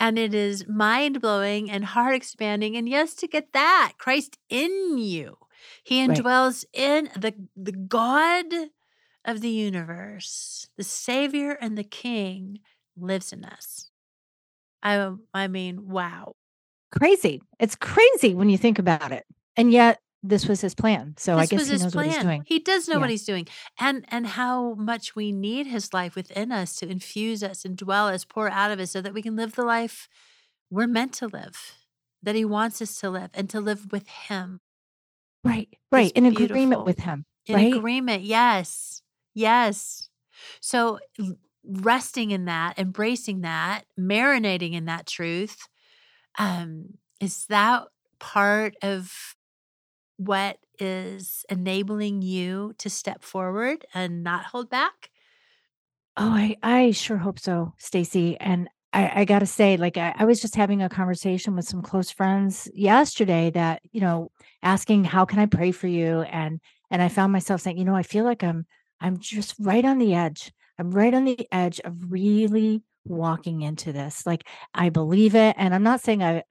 And 0.00 0.18
it 0.18 0.34
is 0.34 0.68
mind 0.68 1.20
blowing 1.20 1.70
and 1.70 1.84
heart 1.84 2.14
expanding. 2.16 2.76
And 2.76 2.88
yes, 2.88 3.14
to 3.16 3.28
get 3.28 3.52
that, 3.52 3.94
Christ 3.98 4.38
in 4.48 4.98
you. 4.98 5.38
He 5.84 6.06
Right. 6.06 6.24
indwells 6.24 6.64
in 6.72 7.06
the, 7.16 7.34
the 7.56 7.72
God 7.72 8.46
of 9.24 9.40
the 9.42 9.50
universe, 9.50 10.68
the 10.76 10.84
Savior 10.84 11.52
and 11.52 11.78
the 11.78 11.84
King 11.84 12.60
lives 12.96 13.32
in 13.32 13.44
us. 13.44 13.90
I, 14.82 15.12
I 15.34 15.48
mean, 15.48 15.88
wow. 15.88 16.34
Crazy. 16.96 17.42
It's 17.58 17.74
crazy 17.76 18.34
when 18.34 18.48
you 18.48 18.58
think 18.58 18.78
about 18.78 19.12
it. 19.12 19.24
And 19.56 19.72
yet 19.72 20.00
this 20.22 20.46
was 20.48 20.60
his 20.60 20.74
plan. 20.74 21.14
So 21.18 21.36
I 21.36 21.46
guess 21.46 21.66
he 21.66 21.72
his 21.72 21.82
knows 21.82 21.94
what 21.94 22.06
he's 22.06 22.18
doing. 22.18 22.44
He 22.46 22.58
does 22.58 22.88
know 22.88 22.94
Yeah. 22.94 23.00
what 23.00 23.10
he's 23.10 23.24
doing. 23.24 23.46
And 23.78 24.04
and 24.08 24.26
how 24.26 24.74
much 24.74 25.14
we 25.14 25.32
need 25.32 25.66
his 25.66 25.92
life 25.92 26.14
within 26.14 26.50
us 26.52 26.76
to 26.76 26.88
infuse 26.88 27.42
us 27.42 27.64
and 27.64 27.76
dwell 27.76 28.08
us, 28.08 28.24
pour 28.24 28.48
out 28.48 28.70
of 28.70 28.80
us 28.80 28.90
so 28.92 29.00
that 29.00 29.12
we 29.12 29.22
can 29.22 29.36
live 29.36 29.54
the 29.54 29.64
life 29.64 30.08
we're 30.70 30.86
meant 30.86 31.12
to 31.14 31.26
live, 31.28 31.74
that 32.22 32.34
he 32.34 32.44
wants 32.44 32.80
us 32.80 32.98
to 33.00 33.10
live 33.10 33.30
and 33.34 33.50
to 33.50 33.60
live 33.60 33.92
with 33.92 34.08
him. 34.08 34.60
Right. 35.44 35.68
Right. 35.92 36.06
It's 36.14 36.18
In 36.18 36.24
agreement 36.26 36.84
with 36.84 37.00
him. 37.00 37.26
In 37.46 37.54
Right? 37.56 37.74
agreement. 37.74 38.22
Yes. 38.22 39.02
Yes. 39.34 40.08
So 40.60 41.00
resting 41.64 42.30
in 42.30 42.46
that, 42.46 42.78
embracing 42.78 43.42
that, 43.42 43.84
marinating 43.98 44.72
in 44.72 44.86
that 44.86 45.06
truth, 45.06 45.68
um, 46.38 46.98
is 47.20 47.46
that 47.46 47.84
part 48.18 48.74
of 48.82 49.34
what 50.16 50.58
is 50.78 51.44
enabling 51.48 52.22
you 52.22 52.74
to 52.78 52.90
step 52.90 53.22
forward 53.22 53.84
and 53.94 54.22
not 54.22 54.46
hold 54.46 54.70
back? 54.70 55.10
Oh, 56.16 56.30
I 56.30 56.56
I 56.62 56.90
sure 56.92 57.16
hope 57.16 57.38
so, 57.38 57.74
Stasi. 57.80 58.36
And 58.40 58.68
I, 58.92 59.22
I 59.22 59.24
gotta 59.24 59.46
say, 59.46 59.76
like 59.76 59.96
I, 59.96 60.14
I 60.16 60.24
was 60.24 60.40
just 60.40 60.54
having 60.54 60.80
a 60.82 60.88
conversation 60.88 61.56
with 61.56 61.66
some 61.66 61.82
close 61.82 62.10
friends 62.10 62.68
yesterday 62.72 63.50
that, 63.50 63.82
you 63.92 64.00
know, 64.00 64.30
asking 64.62 65.04
how 65.04 65.24
can 65.24 65.40
I 65.40 65.46
pray 65.46 65.72
for 65.72 65.88
you? 65.88 66.22
And 66.22 66.60
and 66.90 67.02
I 67.02 67.08
found 67.08 67.32
myself 67.32 67.60
saying, 67.60 67.78
you 67.78 67.84
know, 67.84 67.96
I 67.96 68.04
feel 68.04 68.24
like 68.24 68.44
I'm 68.44 68.66
I'm 69.00 69.18
just 69.18 69.54
right 69.58 69.84
on 69.84 69.98
the 69.98 70.14
edge. 70.14 70.52
I'm 70.78 70.92
right 70.92 71.12
on 71.12 71.24
the 71.24 71.48
edge 71.52 71.80
of 71.80 72.12
really 72.12 72.82
walking 73.04 73.62
into 73.62 73.92
this. 73.92 74.26
Like 74.26 74.46
I 74.72 74.88
believe 74.88 75.34
it. 75.34 75.54
And 75.58 75.74
I'm 75.74 75.82
not 75.82 76.00
saying 76.00 76.22
I 76.22 76.44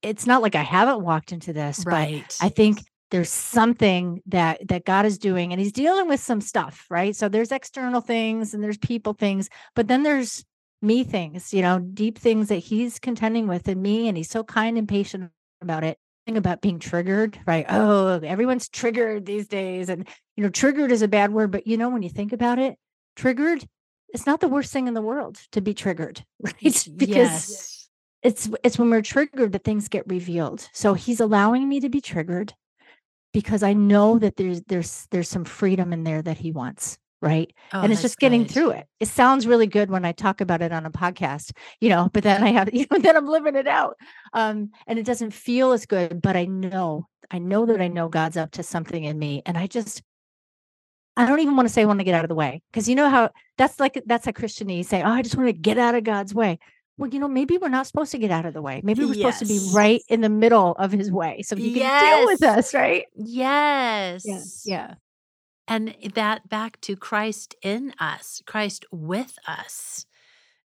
it's 0.00 0.26
not 0.26 0.42
like 0.42 0.54
I 0.54 0.62
haven't 0.62 1.02
walked 1.02 1.32
into 1.32 1.52
this, 1.52 1.84
but 1.84 2.08
I 2.40 2.48
think 2.48 2.78
there's 3.10 3.30
something 3.30 4.22
that 4.26 4.66
that 4.68 4.84
God 4.84 5.04
is 5.04 5.18
doing 5.18 5.52
and 5.52 5.60
he's 5.60 5.72
dealing 5.72 6.08
with 6.08 6.20
some 6.20 6.40
stuff, 6.40 6.86
right? 6.90 7.14
So 7.14 7.28
there's 7.28 7.52
external 7.52 8.00
things 8.00 8.54
and 8.54 8.62
there's 8.62 8.78
people 8.78 9.12
things, 9.12 9.48
but 9.74 9.88
then 9.88 10.02
there's 10.02 10.44
me 10.80 11.04
things, 11.04 11.52
you 11.52 11.62
know, 11.62 11.78
deep 11.78 12.18
things 12.18 12.48
that 12.48 12.56
he's 12.56 12.98
contending 12.98 13.46
with 13.46 13.68
in 13.68 13.80
me 13.80 14.08
and 14.08 14.16
he's 14.16 14.30
so 14.30 14.42
kind 14.42 14.78
and 14.78 14.88
patient 14.88 15.30
about 15.60 15.84
it. 15.84 15.98
Thing 16.26 16.36
about 16.36 16.60
being 16.60 16.78
triggered, 16.78 17.38
right? 17.46 17.66
Oh, 17.68 18.20
everyone's 18.20 18.68
triggered 18.68 19.26
these 19.26 19.48
days 19.48 19.88
and 19.88 20.08
you 20.36 20.44
know, 20.44 20.50
triggered 20.50 20.92
is 20.92 21.02
a 21.02 21.08
bad 21.08 21.32
word, 21.32 21.50
but 21.50 21.66
you 21.66 21.76
know 21.76 21.90
when 21.90 22.02
you 22.02 22.08
think 22.08 22.32
about 22.32 22.58
it, 22.58 22.76
triggered 23.16 23.64
it's 24.12 24.26
not 24.26 24.40
the 24.40 24.48
worst 24.48 24.72
thing 24.72 24.88
in 24.88 24.94
the 24.94 25.02
world 25.02 25.40
to 25.52 25.60
be 25.60 25.74
triggered, 25.74 26.24
right? 26.40 26.88
Because 26.96 27.08
yes. 27.08 27.88
it's 28.22 28.50
it's 28.62 28.78
when 28.78 28.90
we're 28.90 29.02
triggered 29.02 29.52
that 29.52 29.64
things 29.64 29.88
get 29.88 30.06
revealed. 30.06 30.68
So 30.72 30.94
he's 30.94 31.20
allowing 31.20 31.68
me 31.68 31.80
to 31.80 31.88
be 31.88 32.00
triggered 32.00 32.54
because 33.32 33.62
I 33.62 33.72
know 33.72 34.18
that 34.18 34.36
there's 34.36 34.62
there's 34.62 35.06
there's 35.10 35.28
some 35.28 35.44
freedom 35.44 35.92
in 35.92 36.04
there 36.04 36.22
that 36.22 36.38
he 36.38 36.52
wants, 36.52 36.98
right? 37.20 37.52
Oh, 37.72 37.80
and 37.80 37.92
it's 37.92 38.02
just 38.02 38.18
getting 38.18 38.42
good. 38.42 38.50
through 38.52 38.70
it. 38.70 38.86
It 39.00 39.08
sounds 39.08 39.46
really 39.46 39.66
good 39.66 39.90
when 39.90 40.04
I 40.04 40.12
talk 40.12 40.40
about 40.40 40.62
it 40.62 40.72
on 40.72 40.86
a 40.86 40.90
podcast, 40.90 41.52
you 41.80 41.88
know, 41.88 42.10
but 42.12 42.22
then 42.22 42.42
I 42.42 42.50
have 42.52 42.68
you 42.74 42.86
know 42.90 42.98
then 42.98 43.16
I'm 43.16 43.26
living 43.26 43.56
it 43.56 43.66
out. 43.66 43.96
Um 44.32 44.70
and 44.86 44.98
it 44.98 45.06
doesn't 45.06 45.32
feel 45.32 45.72
as 45.72 45.86
good, 45.86 46.20
but 46.20 46.36
I 46.36 46.44
know 46.44 47.06
I 47.30 47.38
know 47.38 47.66
that 47.66 47.80
I 47.80 47.88
know 47.88 48.08
God's 48.08 48.36
up 48.36 48.52
to 48.52 48.62
something 48.62 49.04
in 49.04 49.18
me 49.18 49.42
and 49.46 49.56
I 49.56 49.66
just 49.66 50.02
I 51.16 51.26
don't 51.26 51.40
even 51.40 51.56
want 51.56 51.68
to 51.68 51.72
say 51.72 51.82
I 51.82 51.84
want 51.84 52.00
to 52.00 52.04
get 52.04 52.14
out 52.14 52.24
of 52.24 52.28
the 52.28 52.34
way 52.34 52.62
because 52.70 52.88
you 52.88 52.94
know 52.94 53.10
how 53.10 53.30
that's 53.58 53.78
like 53.78 54.02
that's 54.06 54.26
a 54.26 54.32
Christianese 54.32 54.86
say, 54.86 55.02
"Oh, 55.02 55.10
I 55.10 55.22
just 55.22 55.36
want 55.36 55.48
to 55.48 55.52
get 55.52 55.78
out 55.78 55.94
of 55.94 56.04
God's 56.04 56.34
way." 56.34 56.58
Well, 56.98 57.10
you 57.10 57.18
know, 57.18 57.28
maybe 57.28 57.58
we're 57.58 57.68
not 57.68 57.86
supposed 57.86 58.12
to 58.12 58.18
get 58.18 58.30
out 58.30 58.46
of 58.46 58.54
the 58.54 58.62
way. 58.62 58.80
Maybe 58.84 59.04
we're 59.04 59.14
supposed 59.14 59.38
to 59.40 59.46
be 59.46 59.60
right 59.72 60.02
in 60.08 60.20
the 60.20 60.28
middle 60.28 60.72
of 60.72 60.92
His 60.92 61.10
way, 61.10 61.42
so 61.42 61.56
He 61.56 61.72
can 61.72 61.82
deal 62.04 62.26
with 62.26 62.42
us, 62.42 62.74
right? 62.74 63.06
Yes. 63.14 64.24
Yeah, 64.24 64.42
yeah, 64.64 64.94
And 65.68 65.94
that 66.14 66.48
back 66.48 66.80
to 66.82 66.96
Christ 66.96 67.56
in 67.62 67.94
us, 67.98 68.42
Christ 68.46 68.84
with 68.90 69.38
us. 69.46 70.06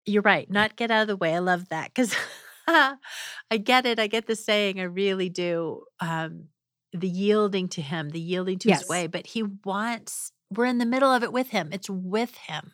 You're 0.06 0.24
right. 0.24 0.50
Not 0.50 0.76
get 0.76 0.90
out 0.90 1.04
of 1.04 1.08
the 1.08 1.18
way. 1.18 1.36
I 1.36 1.40
love 1.40 1.70
that 1.70 1.92
because 1.94 2.16
I 2.68 3.58
get 3.64 3.86
it. 3.86 4.00
I 4.00 4.08
get 4.08 4.26
the 4.26 4.36
saying. 4.36 4.80
I 4.80 4.84
really 4.84 5.30
do. 5.30 5.84
Um, 6.00 6.46
the 6.94 7.08
yielding 7.08 7.68
to 7.70 7.82
Him, 7.82 8.10
the 8.10 8.20
yielding 8.20 8.60
to 8.60 8.72
His 8.72 8.88
way. 8.88 9.08
But 9.08 9.28
He 9.28 9.44
wants, 9.44 10.32
we're 10.50 10.66
in 10.66 10.78
the 10.78 10.86
middle 10.86 11.12
of 11.12 11.24
it 11.24 11.32
with 11.34 11.50
Him. 11.50 11.70
It's 11.72 11.90
with 11.90 12.36
Him, 12.38 12.74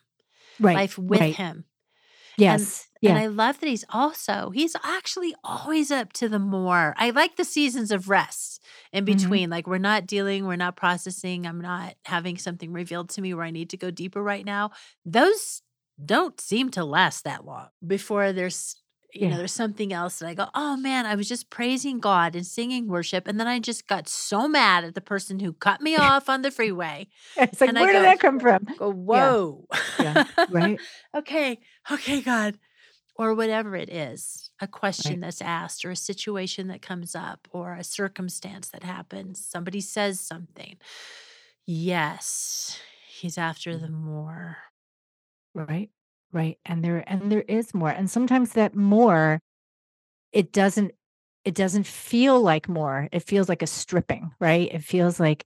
right, 0.59 0.75
life 0.75 0.97
with 0.97 1.19
right. 1.21 1.35
Him. 1.35 1.65
Yes, 2.39 2.87
And 3.01 3.15
yeah, 3.17 3.23
I 3.23 3.27
love 3.27 3.59
that 3.59 3.67
He's 3.69 3.85
also, 3.89 4.51
He's 4.51 4.75
actually 4.83 5.33
always 5.43 5.89
up 5.91 6.13
to 6.13 6.29
the 6.29 6.37
more. 6.39 6.93
I 6.97 7.09
like 7.09 7.35
the 7.35 7.43
seasons 7.43 7.91
of 7.91 8.09
rest 8.09 8.63
in 8.93 9.03
Mhm. 9.03 9.07
between. 9.07 9.49
Like 9.49 9.65
we're 9.65 9.79
not 9.79 10.05
dealing, 10.05 10.45
we're 10.45 10.55
not 10.55 10.75
processing. 10.75 11.47
I'm 11.47 11.59
not 11.61 11.95
having 12.05 12.37
something 12.37 12.71
revealed 12.71 13.09
to 13.11 13.21
me 13.21 13.33
where 13.33 13.45
I 13.45 13.49
need 13.51 13.71
to 13.71 13.77
go 13.77 13.89
deeper 13.89 14.21
right 14.21 14.45
now. 14.45 14.69
Those 15.03 15.63
don't 16.03 16.39
seem 16.39 16.69
to 16.71 16.83
last 16.85 17.23
that 17.23 17.43
long 17.43 17.69
before 17.85 18.31
there's 18.33 18.75
you 19.13 19.29
know 19.29 19.37
there's 19.37 19.53
something 19.53 19.93
else 19.93 20.19
that 20.19 20.27
I 20.27 20.33
go, 20.33 20.47
oh 20.53 20.77
man, 20.77 21.05
I 21.05 21.15
was 21.15 21.27
just 21.27 21.49
praising 21.49 21.99
God 21.99 22.35
and 22.35 22.45
singing 22.45 22.87
worship, 22.87 23.27
and 23.27 23.39
then 23.39 23.47
I 23.47 23.59
just 23.59 23.87
got 23.87 24.07
so 24.07 24.47
mad 24.47 24.83
at 24.83 24.95
the 24.95 25.01
person 25.01 25.39
who 25.39 25.53
cut 25.53 25.81
me 25.81 25.95
off 25.97 26.29
on 26.29 26.41
the 26.41 26.51
freeway. 26.51 27.07
it's 27.35 27.61
like 27.61 27.69
And 27.69 27.79
I 27.79 27.81
where 27.81 27.93
did 27.93 27.99
go- 27.99 28.03
that 28.03 28.19
come 28.19 28.39
from? 28.39 28.67
Go, 28.77 28.91
whoa, 28.91 29.65
Yeah, 29.99 30.25
right. 30.49 30.79
okay, 31.15 31.59
okay, 31.91 32.21
God, 32.21 32.57
or 33.15 33.33
whatever 33.33 33.75
it 33.75 33.89
is, 33.89 34.51
a 34.61 34.67
question 34.67 35.21
that's 35.21 35.41
asked, 35.41 35.85
or 35.85 35.91
a 35.91 35.95
situation 35.95 36.67
that 36.67 36.81
comes 36.81 37.15
up, 37.15 37.47
or 37.51 37.73
a 37.73 37.83
circumstance 37.83 38.69
that 38.69 38.83
happens. 38.83 39.43
Somebody 39.43 39.81
says 39.81 40.19
something. 40.19 40.77
Yes, 41.65 42.79
He's 43.17 43.37
after 43.37 43.71
mm. 43.71 43.81
the 43.81 43.89
more. 43.89 44.57
Right. 45.53 45.89
Right. 46.33 46.57
And 46.65 46.83
there 46.83 47.03
and 47.07 47.31
there 47.31 47.41
is 47.41 47.73
more. 47.73 47.89
And 47.89 48.09
sometimes 48.09 48.53
that 48.53 48.75
more 48.75 49.41
it 50.31 50.51
doesn't 50.51 50.91
it 51.45 51.55
doesn't 51.55 51.87
feel 51.87 52.41
like 52.41 52.67
more. 52.67 53.07
It 53.11 53.23
feels 53.23 53.47
like 53.47 53.61
a 53.61 53.67
stripping, 53.67 54.31
right? 54.39 54.69
It 54.73 54.83
feels 54.83 55.19
like 55.19 55.45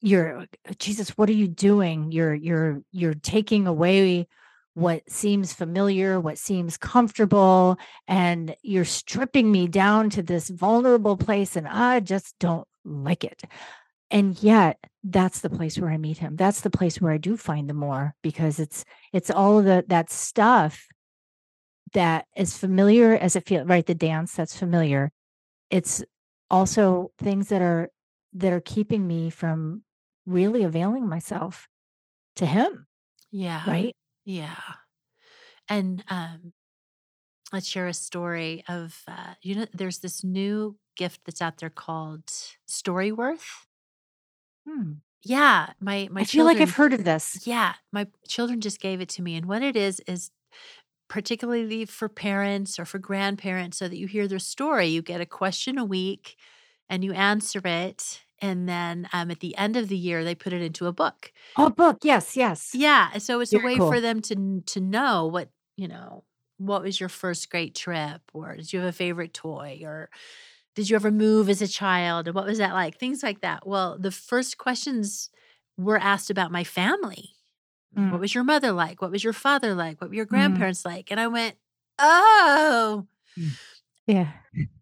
you're 0.00 0.46
Jesus, 0.78 1.10
what 1.18 1.28
are 1.28 1.34
you 1.34 1.48
doing? 1.48 2.12
You're 2.12 2.34
you're 2.34 2.82
you're 2.92 3.14
taking 3.14 3.66
away 3.66 4.28
what 4.74 5.10
seems 5.10 5.52
familiar, 5.52 6.20
what 6.20 6.38
seems 6.38 6.76
comfortable, 6.76 7.78
and 8.06 8.54
you're 8.62 8.84
stripping 8.84 9.50
me 9.50 9.66
down 9.66 10.10
to 10.10 10.22
this 10.22 10.48
vulnerable 10.50 11.16
place 11.16 11.56
and 11.56 11.66
I 11.66 12.00
just 12.00 12.34
don't 12.38 12.68
like 12.84 13.24
it. 13.24 13.42
And 14.10 14.40
yet 14.42 14.78
that's 15.08 15.40
the 15.40 15.50
place 15.50 15.78
where 15.78 15.90
I 15.90 15.98
meet 15.98 16.18
him. 16.18 16.36
That's 16.36 16.62
the 16.62 16.70
place 16.70 17.00
where 17.00 17.12
I 17.12 17.18
do 17.18 17.36
find 17.36 17.68
the 17.70 17.74
more 17.74 18.14
because 18.22 18.58
it's 18.58 18.84
it's 19.12 19.30
all 19.30 19.58
of 19.58 19.64
the 19.64 19.84
that 19.88 20.10
stuff 20.10 20.86
that 21.92 22.26
is 22.36 22.56
familiar 22.58 23.14
as 23.16 23.36
it 23.36 23.46
feels 23.46 23.66
right 23.66 23.86
the 23.86 23.94
dance 23.94 24.34
that's 24.34 24.56
familiar 24.58 25.10
it's 25.70 26.04
also 26.50 27.10
things 27.18 27.48
that 27.48 27.62
are 27.62 27.90
that 28.32 28.52
are 28.52 28.60
keeping 28.60 29.06
me 29.06 29.30
from 29.30 29.82
really 30.26 30.64
availing 30.64 31.08
myself 31.08 31.68
to 32.36 32.46
him 32.46 32.86
Yeah. 33.30 33.64
right 33.66 33.94
Yeah. 34.24 34.56
And 35.68 36.04
um, 36.08 36.52
let's 37.52 37.66
share 37.66 37.86
a 37.88 37.94
story 37.94 38.64
of, 38.68 39.02
uh, 39.08 39.34
you 39.42 39.54
know, 39.54 39.66
there's 39.72 39.98
this 39.98 40.24
new 40.24 40.78
gift 40.96 41.22
that's 41.24 41.42
out 41.42 41.58
there 41.58 41.70
called 41.70 42.26
Storyworth. 42.68 43.65
Hmm. 44.66 44.92
Yeah. 45.22 45.72
My, 45.80 46.08
my 46.10 46.20
i 46.22 46.24
feel 46.24 46.44
like 46.44 46.60
i've 46.60 46.72
heard 46.72 46.92
of 46.92 47.04
this 47.04 47.46
Yeah. 47.46 47.74
My 47.92 48.06
children 48.28 48.60
just 48.60 48.80
gave 48.80 49.00
it 49.00 49.08
to 49.10 49.22
me. 49.22 49.36
And 49.36 49.46
what 49.46 49.62
it 49.62 49.76
is, 49.76 50.00
is 50.06 50.30
particularly 51.08 51.84
for 51.86 52.08
parents 52.08 52.78
or 52.78 52.84
for 52.84 52.98
grandparents, 52.98 53.78
so 53.78 53.88
that 53.88 53.98
you 53.98 54.06
hear 54.06 54.28
their 54.28 54.38
story. 54.38 54.86
You 54.88 55.02
get 55.02 55.20
a 55.20 55.26
question 55.26 55.78
a 55.78 55.84
week 55.84 56.36
and 56.88 57.04
you 57.04 57.12
answer 57.12 57.60
it. 57.64 58.22
And 58.40 58.68
then 58.68 59.08
um, 59.12 59.30
at 59.30 59.40
the 59.40 59.56
end 59.56 59.76
of 59.76 59.88
the 59.88 59.96
year, 59.96 60.24
they 60.24 60.34
put 60.34 60.52
it 60.52 60.62
into 60.62 60.86
a 60.86 60.92
book. 60.92 61.32
oh 61.56 61.70
book 61.70 61.98
yes 62.02 62.36
yes 62.36 62.74
Yeah, 62.74 63.18
so 63.18 63.40
it's 63.40 63.54
a 63.54 63.58
way 63.60 63.78
cool. 63.78 63.88
for 63.88 64.00
them 64.00 64.20
to 64.22 64.62
to 64.66 64.80
know 64.80 65.26
what 65.26 65.50
you 65.76 65.88
know. 65.88 66.24
What 66.58 66.82
was 66.82 66.98
your 66.98 67.10
first 67.10 67.50
great 67.50 67.74
trip, 67.74 68.22
or 68.32 68.56
did 68.56 68.72
you 68.72 68.80
have 68.80 68.88
a 68.88 68.92
favorite 68.92 69.34
toy, 69.34 69.82
or 69.84 70.08
did 70.76 70.88
you 70.88 70.94
ever 70.94 71.10
move 71.10 71.48
as 71.48 71.60
a 71.60 71.66
child, 71.66 72.28
and 72.28 72.34
what 72.36 72.46
was 72.46 72.58
that 72.58 72.72
like? 72.74 72.98
Things 72.98 73.22
like 73.24 73.40
that. 73.40 73.66
Well, 73.66 73.98
the 73.98 74.12
first 74.12 74.58
questions 74.58 75.30
were 75.76 75.98
asked 75.98 76.30
about 76.30 76.52
my 76.52 76.62
family. 76.62 77.30
Mm. 77.96 78.12
What 78.12 78.20
was 78.20 78.34
your 78.34 78.44
mother 78.44 78.70
like? 78.72 79.02
What 79.02 79.10
was 79.10 79.24
your 79.24 79.32
father 79.32 79.74
like? 79.74 80.00
What 80.00 80.10
were 80.10 80.16
your 80.16 80.26
Mm. 80.26 80.30
grandparents 80.30 80.84
like? 80.84 81.10
And 81.10 81.18
I 81.18 81.26
went, 81.26 81.56
oh, 81.98 83.06
yeah 84.06 84.28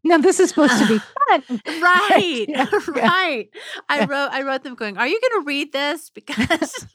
no 0.04 0.18
this 0.18 0.38
is 0.38 0.50
supposed 0.50 0.78
to 0.78 0.86
be 0.86 0.98
fun 1.48 1.60
right, 1.80 2.44
Yeah, 2.46 2.66
yeah. 2.96 3.08
right. 3.08 3.48
I 3.88 4.04
wrote 4.04 4.28
I 4.32 4.42
wrote 4.42 4.62
them 4.62 4.74
going, 4.74 4.98
Are 4.98 5.06
you 5.08 5.18
gonna 5.20 5.44
read 5.46 5.72
this? 5.72 6.10
Because 6.10 6.86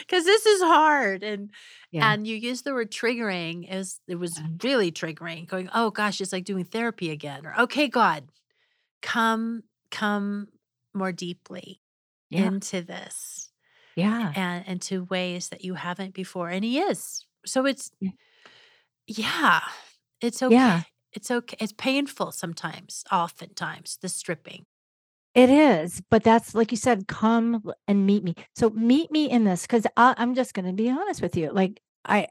because 0.00 0.24
this 0.24 0.46
is 0.46 0.62
hard. 0.62 1.22
And 1.22 1.50
yeah 1.92 2.02
and 2.02 2.26
you 2.26 2.36
use 2.36 2.62
the 2.62 2.74
word 2.74 2.90
triggering 2.90 3.66
it 3.70 3.76
was 3.76 4.00
it 4.08 4.16
was 4.16 4.38
Yeah. 4.38 4.46
really 4.62 4.92
triggering, 4.92 5.46
going, 5.48 5.68
Oh 5.74 5.90
gosh, 5.90 6.20
it's 6.20 6.32
like 6.32 6.44
doing 6.44 6.64
therapy 6.64 7.10
again. 7.10 7.46
Or 7.46 7.58
okay, 7.62 7.88
God, 7.88 8.28
come 9.02 9.64
come 9.90 10.48
more 10.94 11.12
deeply 11.12 11.80
Yeah. 12.30 12.46
into 12.46 12.82
this 12.82 13.50
Yeah. 13.96 14.36
and 14.36 14.66
into 14.66 15.04
ways 15.04 15.50
that 15.50 15.64
you 15.64 15.74
haven't 15.74 16.14
before. 16.14 16.50
And 16.50 16.64
he 16.64 16.80
is. 16.80 17.26
So 17.46 17.66
it's, 17.66 17.90
Yeah. 19.08 19.60
it's 20.20 20.42
okay. 20.42 20.82
It's 21.12 21.30
okay. 21.30 21.56
It's 21.60 21.72
painful 21.72 22.32
sometimes, 22.32 23.04
oftentimes, 23.10 23.98
the 24.02 24.08
stripping. 24.08 24.66
It 25.36 25.50
is, 25.50 26.02
but 26.10 26.24
that's 26.24 26.56
like 26.56 26.72
you 26.72 26.78
said, 26.78 27.08
come 27.08 27.62
and 27.88 28.06
meet 28.06 28.24
me. 28.24 28.36
So 28.56 28.70
meet 28.72 29.12
me 29.12 29.30
in 29.30 29.44
this 29.44 29.62
because 29.64 29.86
I'm 29.96 30.34
just 30.34 30.54
going 30.54 30.66
to 30.66 30.74
be 30.74 30.90
honest 30.90 31.22
with 31.22 31.36
you. 31.38 31.52
Like 31.52 31.80
I, 32.06 32.28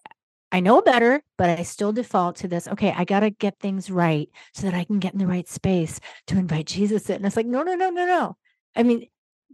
I 0.54 0.62
know 0.62 0.82
better, 0.84 1.24
but 1.38 1.52
I 1.52 1.64
still 1.64 1.94
default 1.94 2.38
to 2.38 2.50
this. 2.50 2.68
Okay, 2.70 2.94
I 2.98 3.06
got 3.06 3.22
to 3.22 3.32
get 3.32 3.60
things 3.60 3.92
right 3.92 4.30
so 4.56 4.64
that 4.68 4.76
I 4.76 4.86
can 4.86 5.00
get 5.00 5.14
in 5.14 5.20
the 5.20 5.28
right 5.28 5.50
space 5.50 6.02
to 6.28 6.38
invite 6.40 6.68
Jesus 6.68 7.10
in. 7.10 7.18
And 7.18 7.28
it's 7.28 7.38
like, 7.38 7.48
no, 7.48 7.64
no, 7.64 7.76
no, 7.76 7.92
no, 7.92 8.06
no. 8.08 8.38
I 8.78 8.84
mean, 8.84 9.08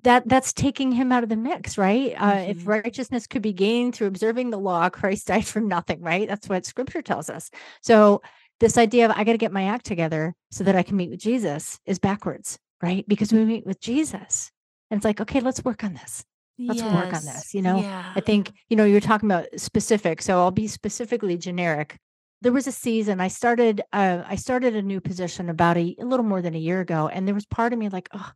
that 0.04 0.28
that's 0.30 0.54
taking 0.54 0.94
him 0.94 1.14
out 1.14 1.24
of 1.24 1.30
the 1.30 1.38
mix, 1.38 1.78
right? 1.80 2.16
Uh, 2.20 2.46
if 2.50 2.60
Mhm. 2.60 2.68
righteousness 2.68 3.28
could 3.28 3.44
be 3.44 3.54
gained 3.54 3.96
through 3.96 4.08
observing 4.10 4.52
the 4.52 4.60
law, 4.60 4.90
Christ 4.90 5.28
died 5.30 5.46
for 5.48 5.62
nothing, 5.62 6.02
right? 6.02 6.28
That's 6.28 6.50
what 6.50 6.66
Scripture 6.68 7.04
tells 7.04 7.30
us. 7.32 7.52
So 7.84 8.24
this 8.62 8.78
idea 8.80 9.06
of 9.08 9.12
I 9.18 9.24
got 9.26 9.34
to 9.34 9.40
get 9.40 9.54
my 9.54 9.66
act 9.66 9.86
together 9.88 10.36
so 10.52 10.66
that 10.66 10.76
I 10.78 10.84
can 10.84 10.98
meet 10.98 11.12
with 11.12 11.22
Jesus 11.22 11.80
is 11.88 12.00
backwards, 12.00 12.60
right? 12.82 13.06
Because 13.08 13.32
we 13.34 13.46
meet 13.46 13.66
with 13.66 13.80
Jesus, 13.80 14.52
and 14.90 14.98
it's 14.98 15.06
like, 15.06 15.22
okay, 15.22 15.40
let's 15.40 15.64
work 15.64 15.84
on 15.84 15.94
this. 15.94 16.24
Let's 16.68 16.84
work 16.84 17.14
on 17.14 17.26
this. 17.26 17.54
You 17.54 17.62
know, 17.62 17.80
Yeah. 17.82 18.14
I 18.16 18.20
think, 18.22 18.52
you 18.70 18.76
know, 18.78 18.86
you're 18.86 19.00
talking 19.02 19.30
about 19.32 19.48
specific, 19.58 20.22
so 20.22 20.40
I'll 20.40 20.52
be 20.52 20.68
specifically 20.68 21.38
generic. 21.38 21.98
There 22.42 22.52
was 22.52 22.68
a 22.68 22.72
season 22.72 23.20
I 23.20 23.28
started 23.28 23.82
uh, 23.94 24.24
I 24.26 24.36
started 24.36 24.76
a 24.76 24.82
new 24.82 25.00
position 25.02 25.50
about 25.50 25.78
a, 25.78 25.96
a 26.00 26.06
little 26.06 26.26
more 26.26 26.42
than 26.42 26.56
a 26.56 26.60
year 26.60 26.80
ago 26.82 27.08
and 27.08 27.28
there 27.28 27.36
was 27.36 27.46
part 27.46 27.74
of 27.74 27.80
me 27.80 27.90
like, 27.90 28.10
oh, 28.14 28.32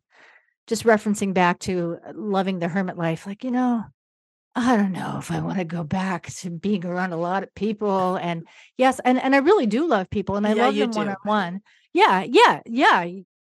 just 0.66 0.84
referencing 0.84 1.34
back 1.34 1.58
to 1.60 1.98
uh, 2.06 2.12
loving 2.14 2.58
the 2.58 2.68
hermit 2.68 2.96
life, 2.98 3.26
like, 3.26 3.44
you 3.44 3.50
know, 3.50 3.84
I 4.54 4.76
don't 4.76 4.92
know 4.92 5.16
if 5.18 5.30
I 5.30 5.40
want 5.40 5.58
to 5.58 5.64
go 5.64 5.84
back 5.84 6.26
to 6.36 6.50
being 6.50 6.84
around 6.86 7.12
a 7.12 7.16
lot 7.18 7.42
of 7.42 7.54
people 7.54 8.16
and 8.16 8.46
yes, 8.78 9.00
and 9.04 9.20
and 9.20 9.34
I 9.34 9.38
really 9.38 9.66
do 9.66 9.86
love 9.86 10.08
people 10.08 10.36
and 10.36 10.46
I 10.46 10.54
Yeah, 10.54 10.66
love 10.66 10.76
them 10.76 10.94
one 10.94 11.08
on 11.08 11.16
one. 11.24 11.60
Yeah, 11.92 12.24
yeah, 12.26 12.60
yeah. 12.64 13.06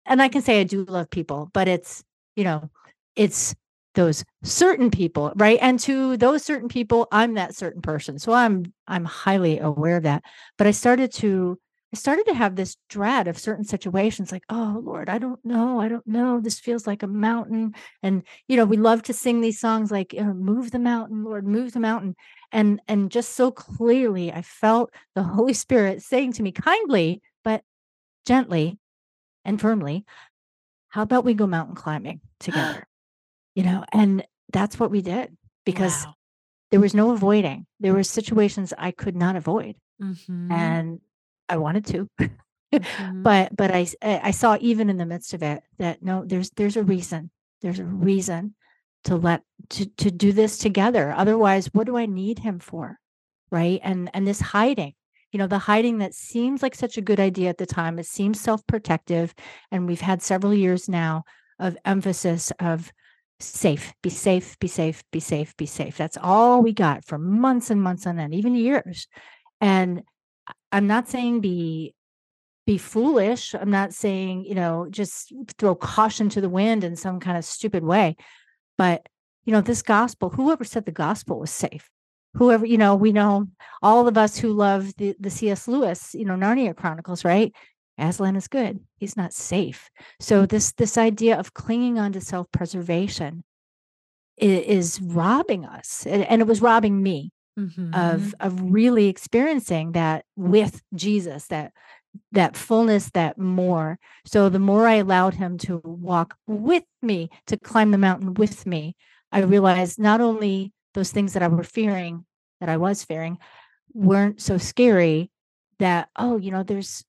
And 0.05 0.21
I 0.21 0.27
can 0.27 0.41
say 0.41 0.59
I 0.59 0.63
do 0.63 0.83
love 0.83 1.09
people, 1.09 1.49
but 1.53 1.67
it's, 1.67 2.03
you 2.35 2.43
know, 2.43 2.69
it's 3.15 3.55
those 3.95 4.23
certain 4.43 4.89
people, 4.89 5.31
right? 5.35 5.59
And 5.61 5.79
to 5.81 6.17
those 6.17 6.43
certain 6.43 6.67
people, 6.67 7.07
I'm 7.11 7.35
that 7.35 7.55
certain 7.55 7.81
person. 7.81 8.19
So 8.19 8.33
I'm 8.33 8.73
I'm 8.87 9.05
highly 9.05 9.59
aware 9.59 9.97
of 9.97 10.03
that. 10.03 10.23
But 10.57 10.67
I 10.67 10.71
started 10.71 11.11
to 11.13 11.59
I 11.93 11.95
started 11.95 12.25
to 12.25 12.33
have 12.33 12.55
this 12.55 12.75
dread 12.89 13.27
of 13.27 13.37
certain 13.37 13.63
situations 13.65 14.31
like, 14.31 14.43
oh 14.49 14.81
Lord, 14.83 15.09
I 15.09 15.19
don't 15.19 15.43
know. 15.45 15.79
I 15.79 15.89
don't 15.89 16.07
know. 16.07 16.39
This 16.39 16.59
feels 16.59 16.87
like 16.87 17.03
a 17.03 17.07
mountain. 17.07 17.75
And 18.01 18.23
you 18.47 18.57
know, 18.57 18.65
we 18.65 18.77
love 18.77 19.03
to 19.03 19.13
sing 19.13 19.41
these 19.41 19.59
songs 19.59 19.91
like 19.91 20.15
uh, 20.17 20.23
move 20.23 20.71
the 20.71 20.79
mountain, 20.79 21.23
Lord, 21.23 21.45
move 21.45 21.73
the 21.73 21.79
mountain. 21.79 22.15
And 22.51 22.81
and 22.87 23.11
just 23.11 23.35
so 23.35 23.51
clearly 23.51 24.31
I 24.31 24.41
felt 24.41 24.91
the 25.13 25.23
Holy 25.23 25.53
Spirit 25.53 26.01
saying 26.01 26.33
to 26.33 26.43
me 26.43 26.51
kindly, 26.51 27.21
but 27.43 27.63
gently 28.25 28.79
and 29.45 29.59
firmly, 29.59 30.05
how 30.89 31.01
about 31.01 31.25
we 31.25 31.33
go 31.33 31.47
mountain 31.47 31.75
climbing 31.75 32.21
together? 32.39 32.87
you 33.55 33.63
know, 33.63 33.85
and 33.91 34.25
that's 34.51 34.79
what 34.79 34.89
we 34.91 35.01
did 35.01 35.35
because 35.65 36.05
Wow. 36.05 36.15
there 36.71 36.79
was 36.79 36.93
no 36.95 37.11
avoiding. 37.11 37.67
There 37.79 37.93
were 37.93 38.03
situations 38.03 38.73
I 38.77 38.91
could 38.91 39.15
not 39.15 39.35
avoid 39.35 39.75
Mhm. 40.01 40.51
and 40.51 40.99
I 41.49 41.57
wanted 41.57 41.85
to. 41.87 42.09
Mhm. 42.73 43.21
but 43.21 43.55
but 43.55 43.69
I 43.71 44.31
saw 44.31 44.57
even 44.59 44.89
in 44.89 44.97
the 44.97 45.05
midst 45.05 45.35
of 45.35 45.43
it 45.43 45.63
that 45.77 46.01
no 46.01 46.25
there's 46.25 46.49
there's 46.51 46.75
a 46.77 46.83
reason. 46.83 47.29
There's 47.61 47.77
a 47.79 47.85
reason 47.85 48.55
to 49.03 49.15
let 49.15 49.43
to 49.69 49.85
to 49.85 50.09
do 50.09 50.31
this 50.31 50.57
together. 50.57 51.11
Otherwise, 51.15 51.67
what 51.73 51.85
do 51.85 51.95
I 51.95 52.07
need 52.07 52.39
him 52.39 52.57
for? 52.57 52.99
Right? 53.51 53.79
And 53.83 54.09
and 54.15 54.25
this 54.25 54.41
hiding, 54.41 54.95
you 55.33 55.39
know, 55.39 55.47
the 55.47 55.57
hiding 55.57 55.97
that 55.97 56.13
seems 56.13 56.61
like 56.61 56.75
such 56.75 56.97
a 56.97 57.01
good 57.01 57.19
idea 57.19 57.49
at 57.49 57.57
the 57.57 57.65
time, 57.65 57.97
it 57.97 58.05
seems 58.05 58.39
self-protective 58.39 59.33
and 59.71 59.87
we've 59.87 59.99
had 59.99 60.21
several 60.21 60.53
years 60.53 60.87
now 60.87 61.23
of 61.59 61.75
emphasis 61.85 62.51
of 62.59 62.93
safe, 63.39 63.93
be 64.03 64.11
safe, 64.11 64.57
be 64.59 64.67
safe, 64.67 65.03
be 65.11 65.19
safe, 65.19 65.57
be 65.57 65.65
safe. 65.65 65.97
That's 65.97 66.17
all 66.21 66.61
we 66.61 66.71
got 66.71 67.03
for 67.03 67.17
months 67.17 67.71
and 67.71 67.81
months 67.81 68.05
on 68.05 68.19
end, 68.19 68.35
even 68.35 68.55
years. 68.55 69.07
And 69.59 70.03
I'm 70.71 70.85
not 70.87 71.09
saying 71.09 71.41
be 71.41 71.95
be 72.65 72.77
foolish. 72.77 73.53
I'm 73.53 73.71
not 73.71 73.93
saying, 73.93 74.45
you 74.45 74.55
know, 74.55 74.87
just 74.89 75.33
throw 75.57 75.75
caution 75.75 76.29
to 76.29 76.41
the 76.41 76.47
wind 76.47 76.83
in 76.83 76.95
some 76.95 77.19
kind 77.19 77.37
of 77.37 77.43
stupid 77.43 77.83
way. 77.83 78.15
But, 78.77 79.05
you 79.43 79.51
know, 79.51 79.61
this 79.61 79.81
gospel, 79.81 80.29
whoever 80.29 80.63
said 80.63 80.85
the 80.85 80.91
gospel 80.91 81.39
was 81.39 81.51
safe, 81.51 81.89
whoever, 82.35 82.65
you 82.65 82.77
know, 82.77 82.95
we 82.95 83.11
know 83.11 83.47
all 83.81 84.07
of 84.07 84.17
us 84.17 84.37
who 84.37 84.53
love 84.53 84.93
the, 84.97 85.15
the 85.19 85.29
C.S. 85.29 85.67
Lewis, 85.67 86.13
you 86.13 86.25
know, 86.25 86.35
Narnia 86.35 86.75
Chronicles, 86.75 87.23
right? 87.25 87.53
Aslan 87.97 88.35
is 88.35 88.47
good. 88.47 88.79
He's 88.97 89.15
not 89.15 89.33
safe. 89.33 89.89
So 90.19 90.45
this 90.45 90.73
this 90.73 90.97
idea 90.97 91.37
of 91.39 91.53
clinging 91.53 91.99
on 91.99 92.11
to 92.13 92.21
self-preservation 92.21 93.43
i- 94.41 94.45
is, 94.45 94.99
robbing 95.01 95.65
us. 95.65 96.05
And, 96.07 96.23
and 96.23 96.41
it 96.41 96.47
was 96.47 96.61
robbing 96.61 97.01
me 97.03 97.31
Mhm. 97.59 97.93
of 97.95 98.33
of 98.39 98.59
really 98.63 99.07
experiencing 99.07 99.91
that 99.91 100.25
with 100.35 100.81
Jesus, 100.95 101.47
that 101.47 101.71
that 102.31 102.55
fullness, 102.57 103.11
that 103.11 103.37
more. 103.37 103.99
So 104.25 104.49
the 104.49 104.59
more 104.59 104.87
I 104.87 104.95
allowed 104.95 105.35
him 105.35 105.57
to 105.59 105.81
walk 105.83 106.35
with 106.47 106.83
me, 107.01 107.29
to 107.47 107.57
climb 107.57 107.91
the 107.91 107.97
mountain 107.99 108.33
with 108.33 108.65
me, 108.65 108.95
I 109.31 109.41
realized 109.41 109.99
not 109.99 110.19
only 110.21 110.71
those 110.93 111.11
things 111.11 111.33
that 111.33 111.43
I 111.43 111.47
were 111.47 111.63
fearing, 111.63 112.25
that 112.59 112.69
I 112.69 112.77
was 112.77 113.03
fearing, 113.03 113.37
weren't 113.93 114.41
so 114.41 114.57
scary 114.57 115.31
that, 115.79 116.09
oh, 116.15 116.37
you 116.37 116.51
know, 116.51 116.63
there's 116.63 117.03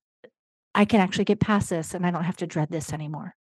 I 0.75 0.85
can 0.85 1.01
actually 1.01 1.25
get 1.25 1.41
past 1.41 1.71
this 1.71 1.95
and 1.95 2.05
I 2.05 2.11
don't 2.11 2.25
have 2.25 2.37
to 2.39 2.47
dread 2.47 2.69
this 2.71 2.93
anymore. 2.93 3.37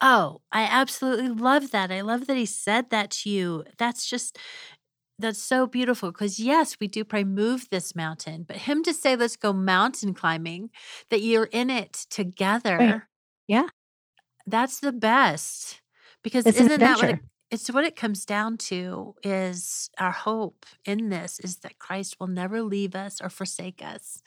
Oh, 0.00 0.40
I 0.52 0.62
absolutely 0.62 1.28
love 1.28 1.72
that. 1.72 1.90
I 1.90 2.00
love 2.00 2.26
that 2.26 2.36
he 2.36 2.46
said 2.46 2.90
that 2.90 3.10
to 3.10 3.30
you. 3.30 3.64
That's 3.78 4.08
just 4.08 4.38
that's 5.18 5.42
so 5.42 5.66
beautiful 5.66 6.10
because 6.10 6.40
yes, 6.40 6.76
we 6.80 6.88
do 6.88 7.04
pray 7.04 7.24
move 7.24 7.68
this 7.70 7.94
mountain, 7.94 8.44
but 8.46 8.56
him 8.56 8.82
to 8.84 8.94
say 8.94 9.16
let's 9.16 9.36
go 9.36 9.52
mountain 9.52 10.14
climbing, 10.14 10.70
that 11.10 11.20
you're 11.20 11.48
in 11.52 11.68
it 11.68 12.06
together. 12.08 13.06
Yeah. 13.46 13.66
That's 14.46 14.80
the 14.80 14.92
best. 14.92 15.82
Because 16.22 16.46
It's 16.46 16.60
isn't 16.60 16.80
that 16.80 16.96
what 16.96 17.08
it. 17.10 17.20
It's 17.50 17.70
what 17.70 17.84
it 17.84 17.96
comes 17.96 18.24
down 18.24 18.56
to 18.56 19.14
is 19.22 19.90
our 19.98 20.12
hope 20.12 20.66
in 20.84 21.08
this 21.08 21.40
is 21.40 21.56
that 21.58 21.78
Christ 21.78 22.18
will 22.20 22.28
never 22.28 22.62
leave 22.62 22.94
us 22.94 23.20
or 23.20 23.28
forsake 23.28 23.82
us. 23.84 24.22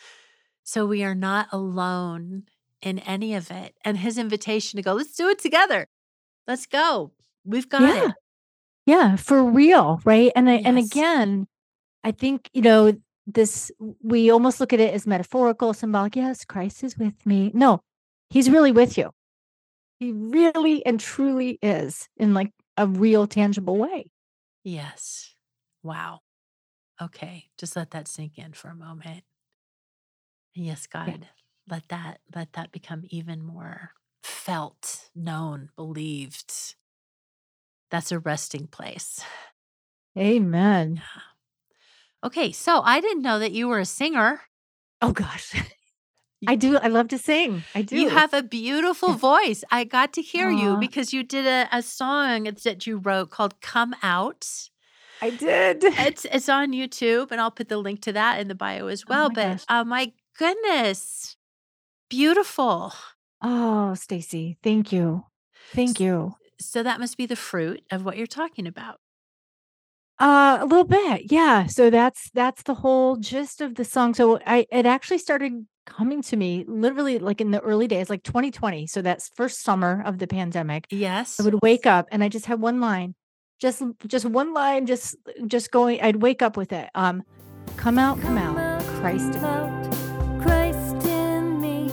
So 0.64 0.86
we 0.86 1.04
are 1.04 1.16
not 1.16 1.48
alone 1.52 2.44
in 2.82 3.00
any 3.00 3.34
of 3.34 3.50
it. 3.50 3.76
And 3.86 3.98
his 3.98 4.18
invitation 4.18 4.78
to 4.78 4.84
go, 4.84 4.94
let's 4.94 5.16
do 5.16 5.30
it 5.30 5.40
together. 5.40 5.88
Let's 6.48 6.66
go. 6.66 7.12
We've 7.46 7.70
got 7.70 7.82
Yeah. 7.82 8.08
it. 8.10 8.16
Yeah, 8.86 9.16
for 9.16 9.42
real, 9.42 10.02
right? 10.04 10.32
And 10.36 10.50
I, 10.50 10.56
and 10.56 10.78
again, 10.78 11.48
I 12.04 12.12
think, 12.12 12.50
you 12.54 12.62
know, 12.62 12.94
this 13.26 13.72
we 14.02 14.30
almost 14.30 14.60
look 14.60 14.74
at 14.74 14.82
it 14.82 14.94
as 14.94 15.08
metaphorical, 15.08 15.74
symbolic. 15.74 16.18
Yes, 16.18 16.44
Christ 16.44 16.84
is 16.84 16.98
with 16.98 17.26
me. 17.26 17.52
No, 17.54 17.80
he's 18.30 18.50
really 18.50 18.74
with 18.74 18.98
you. 18.98 19.12
He 20.00 20.12
really 20.12 20.86
and 20.86 21.00
truly 21.00 21.60
is 21.62 22.10
in 22.18 22.34
like 22.34 22.52
a 22.78 22.88
real 22.88 23.28
tangible 23.28 23.78
way. 23.78 24.12
Yes. 24.64 25.36
Wow. 25.84 26.22
Okay. 27.02 27.50
Just 27.58 27.76
let 27.76 27.92
that 27.92 28.08
sink 28.08 28.38
in 28.38 28.54
for 28.54 28.70
a 28.70 28.76
moment. 28.76 29.24
Yes, 30.56 30.86
God, 30.88 31.28
let 31.68 31.88
that 31.90 32.22
let 32.34 32.54
that 32.54 32.72
become 32.72 33.04
even 33.10 33.42
more 33.44 33.92
felt, 34.24 35.10
known, 35.16 35.70
believed. 35.76 36.76
That's 37.90 38.12
a 38.12 38.20
resting 38.20 38.68
place. 38.68 39.24
Amen. 40.18 41.04
Okay, 42.24 42.52
so 42.52 42.82
I 42.82 43.02
didn't 43.02 43.22
know 43.22 43.40
that 43.40 43.52
you 43.52 43.68
were 43.68 43.80
a 43.80 43.86
singer. 43.86 44.42
Oh 45.02 45.12
gosh. 45.12 45.54
I 46.48 46.56
do. 46.56 46.78
I 46.78 46.88
love 46.88 47.08
to 47.10 47.18
sing. 47.18 47.64
I 47.76 47.82
do. 47.82 47.98
You 47.98 48.10
have 48.10 48.34
a 48.34 48.44
beautiful 48.44 49.14
voice. 49.14 49.64
I 49.72 49.84
got 49.84 50.14
to 50.14 50.22
hear 50.22 50.50
you 50.50 50.78
because 50.78 51.14
you 51.14 51.24
did 51.24 51.46
a, 51.46 51.68
a 51.72 51.82
song 51.82 52.44
that 52.64 52.86
you 52.88 52.98
wrote 52.98 53.30
called 53.32 53.60
Come 53.62 53.96
Out. 54.04 54.48
I 55.22 55.30
did. 55.30 55.84
It's 55.84 56.26
it's 56.26 56.50
on 56.50 56.72
YouTube, 56.74 57.32
and 57.32 57.40
I'll 57.40 57.52
put 57.52 57.70
the 57.70 57.78
link 57.78 58.02
to 58.02 58.14
that 58.14 58.40
in 58.40 58.48
the 58.50 58.56
bio 58.56 58.88
as 58.88 59.04
Oh 59.04 59.10
well. 59.10 59.30
my 59.30 59.36
but 59.36 59.48
gosh. 59.58 59.64
uh, 59.70 59.84
my 59.84 60.12
goodness, 60.38 61.38
beautiful. 62.10 62.94
Oh, 63.42 63.94
Stasi, 63.96 64.58
thank 64.64 64.92
you. 64.92 65.26
Thank 65.74 66.00
you. 66.00 66.36
So 66.60 66.84
that 66.84 67.00
must 67.00 67.18
be 67.18 67.26
the 67.26 67.36
fruit 67.36 67.84
of 67.92 68.06
what 68.06 68.18
you're 68.18 68.28
talking 68.28 68.68
about. 68.68 69.00
Uh, 70.20 70.60
a 70.62 70.66
little 70.66 70.86
bit, 70.86 71.32
yeah. 71.32 71.66
So 71.66 71.90
that's 71.90 72.30
that's 72.34 72.64
the 72.64 72.76
whole 72.76 73.18
gist 73.18 73.62
of 73.62 73.76
the 73.76 73.84
song. 73.84 74.14
So 74.14 74.40
I 74.46 74.66
it 74.72 74.86
actually 74.86 75.18
started 75.18 75.66
coming 75.86 76.22
to 76.24 76.36
me 76.36 76.66
literally 76.68 77.20
like 77.20 77.42
in 77.42 77.52
the 77.52 77.60
early 77.62 77.88
days, 77.88 78.10
like 78.10 78.24
2020. 78.24 78.88
So 78.88 79.02
that's 79.02 79.30
first 79.36 79.62
summer 79.62 80.02
of 80.06 80.20
the 80.20 80.28
pandemic. 80.28 80.88
Yes. 80.90 81.40
I 81.40 81.44
would 81.44 81.62
wake 81.62 81.86
up 81.86 82.08
and 82.12 82.24
I 82.24 82.30
just 82.30 82.46
had 82.46 82.60
one 82.62 82.80
line, 82.80 83.16
just 83.60 83.82
just 84.08 84.26
one 84.26 84.54
line, 84.54 84.86
just 84.86 85.16
just 85.48 85.72
going. 85.72 86.02
I'd 86.02 86.18
wake 86.18 86.42
up 86.42 86.58
with 86.58 86.72
it. 86.72 86.90
Um, 86.96 87.24
come 87.78 87.98
out, 87.98 88.20
come, 88.22 88.36
come 88.36 88.58
out, 88.58 88.58
out, 88.58 88.84
Christ. 89.00 89.34
Come 89.34 89.46
out, 89.46 90.42
Christ 90.42 91.08
in 91.08 91.60
me. 91.62 91.90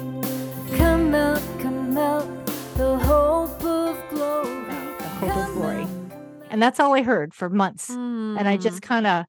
Come 0.77 1.15
out, 1.15 1.43
come 1.59 1.97
out, 1.97 2.47
the 2.77 2.99
hope 2.99 3.65
of 3.65 4.11
glory. 4.11 4.65
The 4.99 5.05
hope 5.05 5.31
come 5.31 5.51
of 5.51 5.55
glory. 5.55 5.87
And 6.51 6.61
that's 6.61 6.81
all 6.81 6.95
I 6.95 7.03
heard 7.03 7.33
for 7.33 7.49
months. 7.49 7.91
Mm. 7.91 8.39
And 8.39 8.49
I 8.49 8.57
just 8.57 8.85
hmm. 8.85 8.89
kind 8.89 9.07
of, 9.07 9.25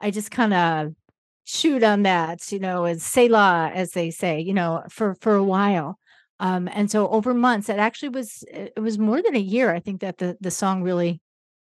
I 0.00 0.10
just 0.10 0.30
kind 0.30 0.54
of 0.54 0.94
shoot 1.52 1.82
on 1.82 2.02
that, 2.02 2.50
you 2.50 2.58
know, 2.58 2.84
as 2.84 3.02
Selah, 3.02 3.70
as 3.74 3.92
they 3.92 4.10
say, 4.10 4.40
you 4.40 4.54
know, 4.54 4.82
for 4.88 5.14
for 5.20 5.34
a 5.34 5.44
while. 5.44 5.98
Um, 6.40 6.68
and 6.72 6.90
so 6.90 7.08
over 7.08 7.34
months, 7.34 7.68
it 7.68 7.78
actually 7.78 8.08
was 8.08 8.42
it 8.48 8.80
was 8.80 8.98
more 8.98 9.22
than 9.22 9.36
a 9.36 9.40
year. 9.40 9.74
I 9.74 9.80
think 9.80 10.00
that 10.00 10.18
the 10.18 10.36
the 10.40 10.50
song 10.50 10.82
really 10.82 11.20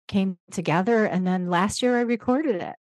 came 0.07 0.37
together. 0.51 1.05
And 1.05 1.25
then 1.25 1.49
last 1.49 1.81
year 1.81 1.97
I 1.97 2.01
recorded 2.01 2.55
it. 2.55 2.75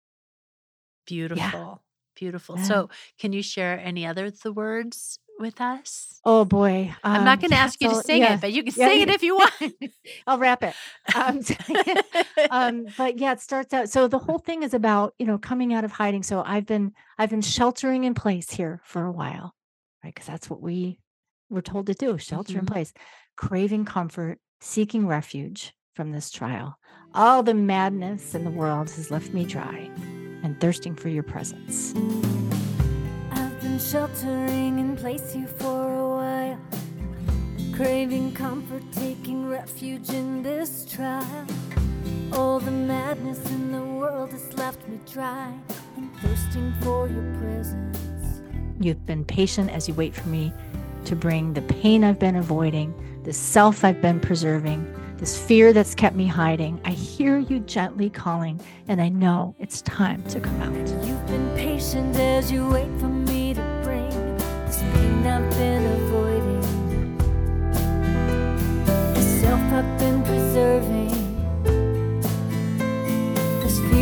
Beautiful. 1.06 1.38
Yeah. 1.38 1.76
Beautiful. 2.16 2.58
Yeah. 2.58 2.64
So 2.64 2.90
can 3.20 3.34
you 3.34 3.42
share 3.42 3.80
any 3.80 4.06
other 4.06 4.30
the 4.30 4.52
words 4.52 5.20
with 5.40 5.62
us? 5.62 6.20
Oh 6.26 6.46
boy. 6.46 6.94
Um, 7.04 7.14
I'm 7.16 7.24
not 7.24 7.38
um, 7.38 7.40
going 7.40 7.52
to 7.52 7.58
ask 7.58 7.82
you 7.82 7.90
to 7.90 7.96
sing 8.04 8.22
yeah. 8.22 8.36
it, 8.36 8.42
but 8.42 8.52
you 8.52 8.64
can 8.64 8.74
sing 8.74 9.02
it 9.02 9.10
if 9.10 9.24
you 9.24 9.36
want. 9.36 9.74
I'll 10.28 10.38
rap 10.38 10.64
it. 10.64 10.74
Um, 11.16 11.42
um, 12.52 12.88
but 12.98 13.18
yeah, 13.18 13.32
it 13.32 13.42
starts 13.42 13.74
out. 13.74 13.90
So 13.90 14.08
the 14.08 14.20
whole 14.20 14.40
thing 14.40 14.64
is 14.64 14.74
about, 14.74 15.14
you 15.18 15.26
know, 15.26 15.38
coming 15.38 15.74
out 15.74 15.84
of 15.84 15.92
hiding. 15.92 16.24
So 16.24 16.44
I've 16.46 16.66
been, 16.66 16.94
I've 17.18 17.30
been 17.30 17.42
sheltering 17.42 18.04
in 18.04 18.14
place 18.14 18.52
here 18.52 18.82
for 18.84 19.06
a 19.06 19.12
while, 19.12 19.56
right? 20.04 20.16
Cause 20.16 20.26
that's 20.26 20.50
what 20.50 20.62
we 20.62 21.00
were 21.50 21.62
told 21.62 21.88
to 21.88 21.94
do, 21.94 22.18
shelter 22.18 22.54
mm-hmm. 22.54 22.60
in 22.60 22.66
place, 22.66 22.94
craving 23.38 23.86
comfort, 23.86 24.40
seeking 24.62 25.08
refuge 25.08 25.74
from 25.96 26.12
this 26.12 26.30
trial. 26.30 26.78
All 27.14 27.42
the 27.44 27.54
madness 27.54 28.36
in 28.36 28.44
the 28.44 28.52
world 28.52 28.90
has 28.92 29.10
left 29.10 29.34
me 29.34 29.46
dry 29.46 29.90
and 30.44 30.60
thirsting 30.62 30.96
for 30.96 31.10
your 31.10 31.24
presence 31.24 31.94
sheltering 33.80 34.78
in 34.78 34.96
place 34.98 35.34
here 35.34 35.48
for 35.48 35.94
a 35.96 36.10
while. 36.10 36.60
Craving 37.74 38.34
comfort, 38.34 38.84
taking 38.92 39.48
refuge 39.48 40.10
in 40.10 40.44
this 40.44 40.86
trial. 40.86 41.48
All 42.34 42.60
the 42.60 42.72
madness 42.72 43.50
in 43.50 43.72
the 43.72 43.82
world 43.82 44.32
has 44.32 44.54
left 44.58 44.86
me 44.88 45.00
dry 45.10 45.54
and 45.96 46.14
thirsting 46.18 46.74
for 46.82 47.08
your 47.08 47.24
presence. 47.36 48.42
You've 48.82 49.06
been 49.06 49.24
patient 49.24 49.72
as 49.72 49.88
you 49.88 49.94
wait 49.94 50.14
for 50.14 50.28
me 50.28 50.52
to 51.06 51.16
bring 51.16 51.54
the 51.54 51.62
pain 51.62 52.04
I've 52.04 52.20
been 52.20 52.36
avoiding, 52.36 52.94
the 53.24 53.34
self 53.34 53.86
I've 53.86 54.02
been 54.02 54.20
preserving, 54.20 54.86
this 55.18 55.42
fear 55.42 55.74
that's 55.74 55.96
kept 55.96 56.16
me 56.16 56.28
hiding. 56.28 56.80
I 56.86 56.92
hear 56.92 57.40
you 57.40 57.60
gently 57.62 58.10
calling, 58.10 58.60
and 58.88 59.02
I 59.02 59.10
know 59.10 59.56
it's 59.58 59.82
time 59.84 60.22
to 60.24 60.40
come 60.40 60.62
out. 60.62 61.06
You've 61.06 61.26
been 61.28 61.56
patient 61.56 62.16
as 62.18 62.52
you 62.52 62.68
wait 62.70 62.88
for 63.00 63.08
me 63.08 63.19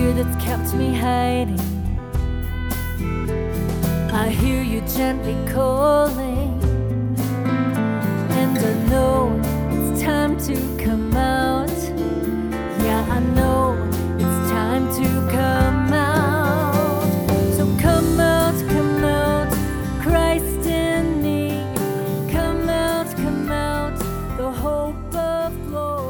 fear 0.08 0.24
that's 0.24 0.44
kept 0.44 0.74
me 0.74 0.94
hiding. 0.94 1.60
I 4.14 4.30
hear 4.30 4.62
you 4.62 4.82
gently 4.82 5.36
calling, 5.52 6.60
and 8.42 8.58
I 8.58 8.74
know 8.90 9.40
it's 9.72 10.02
time 10.02 10.38
to 10.48 10.56
come 10.84 11.14
out. 11.16 11.70
Yeah, 12.86 13.06
I 13.10 13.20
know 13.38 13.76
it's 14.18 14.52
time 14.52 14.88
to 15.00 15.08
come 15.32 15.94
out. 15.94 16.18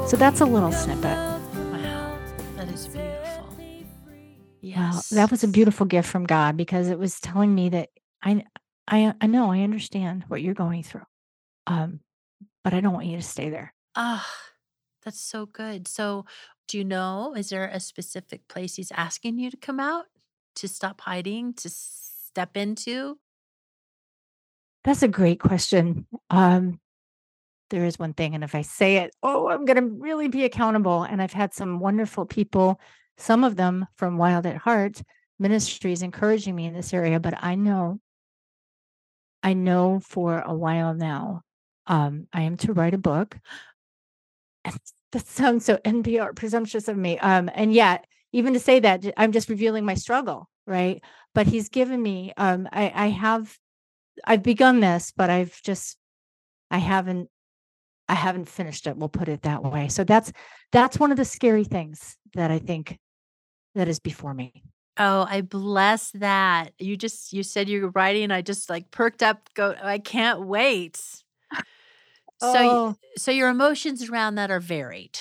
So 0.09 0.15
that's 0.15 0.39
a 0.39 0.45
little 0.45 0.71
snippet. 0.71 1.16
That 5.11 5.31
was 5.31 5.43
a 5.43 5.47
beautiful 5.47 5.85
gift 5.85 6.09
from 6.09 6.25
God 6.25 6.57
because 6.57 6.89
it 6.89 6.99
was 6.99 7.19
telling 7.19 7.53
me 7.53 7.69
that 7.69 7.89
I 8.21 8.43
I 8.87 9.13
I 9.19 9.27
know 9.27 9.51
I 9.51 9.61
understand 9.61 10.25
what 10.27 10.41
you're 10.41 10.53
going 10.53 10.83
through. 10.83 11.05
Um, 11.67 11.99
but 12.63 12.73
I 12.73 12.81
don't 12.81 12.93
want 12.93 13.07
you 13.07 13.17
to 13.17 13.23
stay 13.23 13.49
there. 13.49 13.73
Ah, 13.95 14.27
that's 15.03 15.21
so 15.21 15.45
good. 15.45 15.87
So, 15.87 16.25
do 16.67 16.77
you 16.77 16.83
know, 16.83 17.33
is 17.35 17.49
there 17.49 17.65
a 17.65 17.79
specific 17.79 18.47
place 18.47 18.75
he's 18.75 18.91
asking 18.91 19.39
you 19.39 19.49
to 19.51 19.57
come 19.57 19.79
out, 19.79 20.05
to 20.55 20.67
stop 20.67 21.01
hiding, 21.01 21.53
to 21.55 21.69
step 21.69 22.57
into? 22.57 23.17
That's 24.83 25.03
a 25.03 25.07
great 25.07 25.39
question. 25.39 26.07
Um, 26.29 26.79
there 27.69 27.85
is 27.85 27.99
one 27.99 28.13
thing. 28.13 28.35
And 28.35 28.43
if 28.43 28.55
I 28.55 28.61
say 28.61 28.97
it, 28.97 29.15
oh, 29.23 29.49
I'm 29.49 29.65
going 29.65 29.77
to 29.77 29.95
really 29.97 30.27
be 30.27 30.45
accountable. 30.45 31.03
And 31.03 31.21
I've 31.21 31.33
had 31.33 31.53
some 31.53 31.79
wonderful 31.79 32.25
people, 32.25 32.79
some 33.17 33.43
of 33.43 33.55
them 33.55 33.87
from 33.95 34.17
Wild 34.17 34.45
at 34.45 34.57
Heart 34.57 35.01
Ministries, 35.39 36.01
encouraging 36.01 36.55
me 36.55 36.65
in 36.65 36.73
this 36.73 36.93
area. 36.93 37.19
But 37.19 37.43
I 37.43 37.55
know, 37.55 37.99
I 39.43 39.53
know 39.53 39.99
for 39.99 40.39
a 40.39 40.53
while 40.53 40.93
now, 40.93 41.41
um, 41.85 42.27
I 42.33 42.41
am 42.43 42.57
to 42.57 42.73
write 42.73 42.93
a 42.93 42.99
book. 42.99 43.37
That 45.13 45.25
sounds 45.25 45.63
so 45.63 45.77
NPR 45.77 46.35
presumptuous 46.35 46.89
of 46.89 46.97
me. 46.97 47.17
Um, 47.19 47.49
and 47.55 47.73
yet, 47.73 48.03
even 48.33 48.51
to 48.51 48.59
say 48.59 48.81
that, 48.81 49.05
I'm 49.15 49.31
just 49.31 49.47
revealing 49.47 49.85
my 49.85 49.93
struggle, 49.93 50.49
right? 50.65 51.01
But 51.33 51.47
he's 51.47 51.69
given 51.69 52.03
me, 52.03 52.33
um, 52.35 52.67
I, 52.73 52.91
I 52.93 53.07
have, 53.07 53.57
I've 54.25 54.43
begun 54.43 54.81
this, 54.81 55.13
but 55.15 55.29
I've 55.29 55.61
just 55.63 55.97
I 56.69 56.77
haven't 56.77 57.29
I 58.09 58.13
haven't 58.13 58.47
finished 58.47 58.87
it. 58.87 58.95
We'll 58.95 59.09
put 59.09 59.27
it 59.27 59.41
that 59.41 59.63
way. 59.63 59.89
So 59.89 60.03
that's 60.03 60.31
that's 60.71 60.99
one 60.99 61.11
of 61.11 61.17
the 61.17 61.25
scary 61.25 61.63
things 61.63 62.17
that 62.33 62.51
I 62.51 62.59
think 62.59 62.97
that 63.77 63.87
is 63.87 63.99
before 63.99 64.33
me. 64.33 64.63
Oh, 64.97 65.25
I 65.29 65.41
bless 65.41 66.11
that. 66.11 66.73
You 66.79 66.97
just 66.97 67.31
you 67.31 67.43
said 67.43 67.69
you 67.69 67.83
were 67.83 67.89
writing. 67.91 68.31
I 68.31 68.41
just 68.41 68.69
like 68.69 68.91
perked 68.91 69.23
up. 69.23 69.49
Go. 69.53 69.75
I 69.81 69.99
can't 69.99 70.41
wait. 70.41 70.97
So, 72.39 72.53
oh, 72.55 72.95
so 73.17 73.31
your 73.31 73.49
emotions 73.49 74.09
around 74.09 74.35
that 74.35 74.51
are 74.51 74.59
varied. 74.59 75.17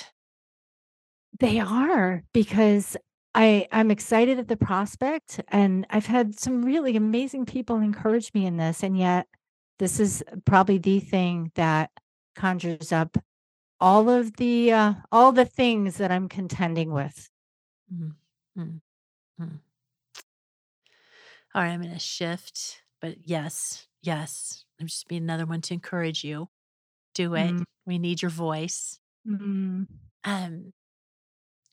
They 1.40 1.60
are 1.60 2.24
because 2.34 2.96
I 3.34 3.68
I'm 3.72 3.90
excited 3.90 4.38
at 4.38 4.48
the 4.48 4.56
prospect, 4.56 5.40
and 5.48 5.86
I've 5.88 6.06
had 6.06 6.38
some 6.38 6.62
really 6.62 6.96
amazing 6.96 7.46
people 7.46 7.76
encourage 7.76 8.32
me 8.34 8.44
in 8.44 8.56
this, 8.58 8.82
and 8.82 8.98
yet 8.98 9.26
this 9.78 10.00
is 10.00 10.22
probably 10.44 10.78
the 10.78 11.00
thing 11.00 11.52
that 11.54 11.90
conjures 12.34 12.92
up 12.92 13.16
all 13.80 14.08
of 14.08 14.36
the 14.36 14.72
uh, 14.72 14.94
all 15.12 15.32
the 15.32 15.44
things 15.44 15.96
that 15.98 16.10
I'm 16.10 16.28
contending 16.28 16.92
with. 16.92 17.30
Mm-hmm. 17.92 18.10
Mm-hmm. 18.58 19.56
All 21.54 21.62
right, 21.62 21.70
I'm 21.70 21.80
going 21.80 21.92
to 21.92 21.98
shift, 21.98 22.82
but 23.00 23.16
yes, 23.24 23.86
yes, 24.02 24.64
I'm 24.80 24.86
just 24.86 25.08
being 25.08 25.22
another 25.22 25.46
one 25.46 25.60
to 25.62 25.74
encourage 25.74 26.22
you. 26.22 26.48
Do 27.14 27.34
it. 27.34 27.50
Mm-hmm. 27.50 27.62
We 27.86 27.98
need 27.98 28.20
your 28.20 28.30
voice. 28.30 28.98
Mm-hmm. 29.26 29.84
Um, 30.24 30.72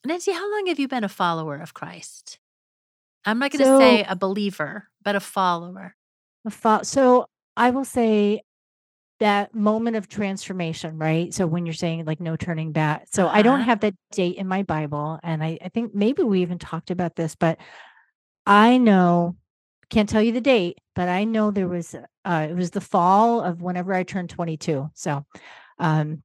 Nancy, 0.06 0.32
how 0.32 0.52
long 0.52 0.68
have 0.68 0.80
you 0.80 0.88
been 0.88 1.04
a 1.04 1.10
follower 1.10 1.58
of 1.58 1.74
Christ? 1.74 2.40
I'm 3.26 3.40
not 3.40 3.52
going 3.52 3.60
to 3.60 3.66
so, 3.66 3.80
say 3.80 4.06
a 4.08 4.16
believer, 4.16 4.90
but 5.04 5.16
a 5.16 5.20
follower. 5.20 5.96
A 6.46 6.50
fo- 6.50 6.84
so 6.84 7.28
I 7.56 7.70
will 7.70 7.86
say 7.86 8.42
that 9.24 9.56
moment 9.56 9.96
of 9.96 10.10
transformation, 10.10 10.98
right? 10.98 11.34
So 11.34 11.48
when 11.48 11.66
you're 11.66 11.72
saying 11.72 12.04
like 12.04 12.20
no 12.20 12.36
turning 12.36 12.74
back. 12.74 13.08
So 13.10 13.26
uh-huh. 13.26 13.38
I 13.38 13.42
don't 13.42 13.62
uh-huh. 13.62 13.70
have 13.70 13.80
that 13.80 13.96
date 14.12 14.36
in 14.36 14.50
my 14.50 14.64
Bible. 14.64 15.18
And 15.24 15.42
I, 15.42 15.58
I 15.64 15.70
think 15.70 15.96
maybe 15.96 16.24
we 16.24 16.42
even 16.42 16.60
talked 16.60 16.92
about 16.92 17.16
this, 17.16 17.34
but 17.34 17.58
I 18.46 18.78
know, 18.78 19.38
can't 19.90 20.10
tell 20.10 20.22
you 20.22 20.34
the 20.34 20.42
date, 20.42 20.80
but 20.94 21.08
I 21.08 21.24
know 21.24 21.52
there 21.52 21.70
was, 21.70 21.96
uh, 22.26 22.48
it 22.50 22.54
was 22.54 22.72
the 22.72 22.82
fall 22.82 23.40
of 23.40 23.62
whenever 23.62 23.94
I 23.94 24.04
turned 24.04 24.30
22. 24.30 24.90
So 24.94 25.26
um, 25.80 26.22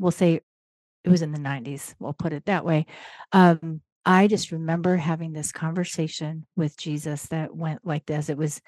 we'll 0.00 0.10
say 0.10 0.40
it 1.04 1.08
was 1.08 1.22
in 1.22 1.30
the 1.30 1.38
90s. 1.38 1.94
We'll 2.00 2.12
put 2.12 2.32
it 2.32 2.46
that 2.46 2.64
way. 2.64 2.86
Um, 3.30 3.82
I 4.04 4.26
just 4.26 4.50
remember 4.50 4.96
having 4.96 5.32
this 5.32 5.52
conversation 5.52 6.44
with 6.56 6.76
Jesus 6.76 7.26
that 7.26 7.54
went 7.54 7.86
like 7.86 8.04
this. 8.04 8.28
It 8.28 8.36
was, 8.36 8.60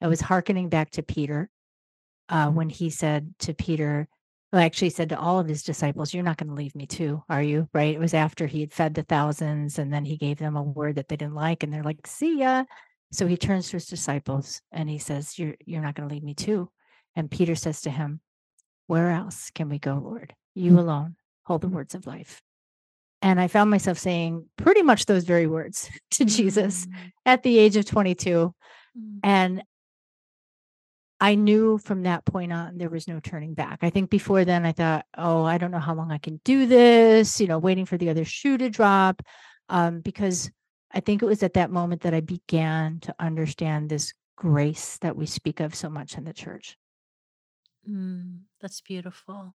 I 0.00 0.06
was 0.06 0.22
hearkening 0.22 0.70
back 0.70 0.92
to 0.92 1.02
Peter 1.02 1.50
uh, 2.28 2.50
when 2.50 2.68
he 2.68 2.90
said 2.90 3.34
to 3.40 3.54
Peter, 3.54 4.08
well, 4.52 4.62
actually 4.62 4.90
said 4.90 5.10
to 5.10 5.18
all 5.18 5.38
of 5.38 5.48
his 5.48 5.62
disciples, 5.62 6.14
You're 6.14 6.22
not 6.24 6.36
going 6.38 6.48
to 6.48 6.54
leave 6.54 6.74
me 6.74 6.86
too, 6.86 7.22
are 7.28 7.42
you? 7.42 7.68
Right. 7.74 7.94
It 7.94 8.00
was 8.00 8.14
after 8.14 8.46
he 8.46 8.60
had 8.60 8.72
fed 8.72 8.94
the 8.94 9.02
thousands 9.02 9.78
and 9.78 9.92
then 9.92 10.04
he 10.04 10.16
gave 10.16 10.38
them 10.38 10.56
a 10.56 10.62
word 10.62 10.96
that 10.96 11.08
they 11.08 11.16
didn't 11.16 11.34
like. 11.34 11.62
And 11.62 11.72
they're 11.72 11.82
like, 11.82 12.06
See 12.06 12.38
ya. 12.40 12.64
So 13.12 13.26
he 13.26 13.36
turns 13.36 13.68
to 13.68 13.76
his 13.76 13.86
disciples 13.86 14.60
and 14.72 14.88
he 14.88 14.98
says, 14.98 15.38
You're 15.38 15.54
you're 15.66 15.82
not 15.82 15.94
going 15.94 16.08
to 16.08 16.14
leave 16.14 16.24
me 16.24 16.34
too. 16.34 16.70
And 17.14 17.30
Peter 17.30 17.54
says 17.54 17.82
to 17.82 17.90
him, 17.90 18.20
Where 18.86 19.10
else 19.10 19.50
can 19.54 19.68
we 19.68 19.78
go, 19.78 19.94
Lord? 20.02 20.34
You 20.54 20.78
alone 20.78 21.16
hold 21.44 21.60
the 21.62 21.68
words 21.68 21.94
of 21.94 22.06
life. 22.06 22.42
And 23.20 23.40
I 23.40 23.48
found 23.48 23.70
myself 23.70 23.98
saying 23.98 24.46
pretty 24.56 24.82
much 24.82 25.06
those 25.06 25.24
very 25.24 25.46
words 25.46 25.90
to 26.12 26.24
Jesus 26.24 26.86
Mm, 26.86 27.12
at 27.26 27.42
the 27.42 27.58
age 27.58 27.76
of 27.76 27.84
22. 27.84 28.54
mm, 28.96 29.18
And 29.22 29.62
I 31.20 31.34
knew 31.34 31.78
from 31.78 32.02
that 32.04 32.24
point 32.26 32.52
on 32.52 32.78
there 32.78 32.90
was 32.90 33.08
no 33.08 33.18
turning 33.20 33.54
back. 33.54 33.80
I 33.82 33.90
think 33.90 34.08
before 34.10 34.44
then 34.44 34.64
I 34.64 34.72
thought, 34.72 35.04
oh, 35.16 35.44
I 35.44 35.58
don't 35.58 35.72
know 35.72 35.80
how 35.80 35.94
long 35.94 36.12
I 36.12 36.18
can 36.18 36.40
do 36.44 36.66
this, 36.66 37.40
you 37.40 37.48
know, 37.48 37.58
waiting 37.58 37.86
for 37.86 37.98
the 37.98 38.08
other 38.10 38.24
shoe 38.24 38.56
to 38.58 38.70
drop. 38.70 39.22
Um, 39.68 40.00
because 40.00 40.50
I 40.92 41.00
think 41.00 41.22
it 41.22 41.26
was 41.26 41.42
at 41.42 41.54
that 41.54 41.70
moment 41.70 42.02
that 42.02 42.14
I 42.14 42.20
began 42.20 43.00
to 43.00 43.14
understand 43.18 43.90
this 43.90 44.14
grace 44.36 44.98
that 44.98 45.16
we 45.16 45.26
speak 45.26 45.60
of 45.60 45.74
so 45.74 45.90
much 45.90 46.16
in 46.16 46.24
the 46.24 46.32
church. 46.32 46.76
mm. 47.88 48.40
That's 48.60 48.80
beautiful. 48.80 49.54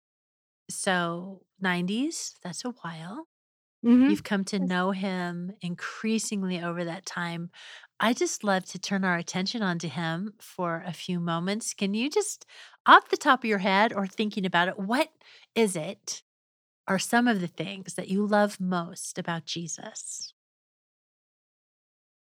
So, 0.71 1.43
90s, 1.61 2.35
that's 2.43 2.65
a 2.65 2.71
while. 2.71 3.29
Mhm. 3.85 4.11
You've 4.11 4.25
come 4.25 4.45
to 4.47 4.61
know 4.61 4.93
him 4.93 5.53
increasingly 5.63 6.63
over 6.63 6.85
that 6.85 7.07
time. 7.07 7.51
I 8.01 8.13
just 8.13 8.43
love 8.43 8.65
to 8.67 8.79
turn 8.79 9.05
our 9.05 9.17
attention 9.17 9.63
onto 9.63 9.89
him 9.89 10.35
for 10.41 10.83
a 10.87 10.93
few 10.93 11.21
moments. 11.21 11.73
Can 11.73 11.95
you 11.95 12.11
just, 12.11 12.47
off 12.85 13.09
the 13.09 13.17
top 13.17 13.41
of 13.41 13.49
your 13.49 13.59
head 13.59 13.93
or 13.93 14.07
thinking 14.07 14.45
about 14.45 14.69
it, 14.69 14.79
what 14.79 15.09
is 15.55 15.77
it 15.77 16.23
are 16.89 16.99
some 16.99 17.29
of 17.29 17.41
the 17.41 17.47
things 17.47 17.95
that 17.95 18.09
you 18.09 18.27
love 18.27 18.61
most 18.61 19.19
about 19.19 19.45
Jesus? 19.45 20.35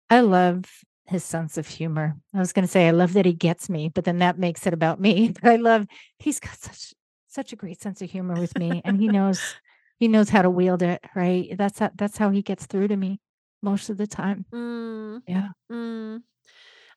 I 0.09 0.19
love 0.19 0.65
his 1.05 1.23
sense 1.23 1.57
of 1.57 1.67
humor. 1.67 2.17
I 2.33 2.39
was 2.39 2.53
going 2.53 2.65
to 2.65 2.71
say 2.71 2.87
I 2.87 2.91
love 2.91 3.13
that 3.13 3.25
he 3.25 3.33
gets 3.33 3.69
me, 3.69 3.89
but 3.89 4.05
then 4.05 4.19
that 4.19 4.37
makes 4.37 4.67
it 4.67 4.73
about 4.73 4.99
me. 4.99 5.33
But 5.41 5.49
I 5.49 5.55
love 5.55 5.87
he's 6.19 6.39
got 6.39 6.57
such 6.57 6.93
such 7.27 7.53
a 7.53 7.55
great 7.55 7.81
sense 7.81 8.01
of 8.01 8.09
humor 8.09 8.33
with 8.35 8.57
me 8.57 8.81
and 8.83 8.99
he 8.99 9.07
knows 9.07 9.55
he 9.99 10.07
knows 10.07 10.29
how 10.29 10.41
to 10.41 10.49
wield 10.49 10.81
it, 10.81 11.03
right? 11.15 11.55
That's 11.57 11.79
how, 11.79 11.91
that's 11.95 12.17
how 12.17 12.31
he 12.31 12.41
gets 12.41 12.65
through 12.65 12.87
to 12.89 12.97
me 12.97 13.19
most 13.61 13.89
of 13.89 13.97
the 13.97 14.07
time. 14.07 14.45
Mm, 14.53 15.21
Yeah. 15.27 15.49
mm. 15.71 16.23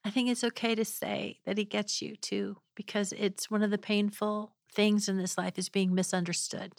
I 0.04 0.10
think 0.10 0.30
it's 0.30 0.44
okay 0.44 0.74
to 0.74 0.84
say 0.84 1.40
that 1.44 1.58
he 1.58 1.64
gets 1.64 2.02
you 2.02 2.16
too, 2.16 2.58
because 2.76 3.12
it's 3.12 3.50
one 3.50 3.62
of 3.62 3.70
the 3.70 3.78
painful 3.78 4.56
things 4.72 5.08
in 5.08 5.18
this 5.18 5.38
life 5.38 5.58
is 5.58 5.68
being 5.68 5.94
misunderstood. 5.94 6.72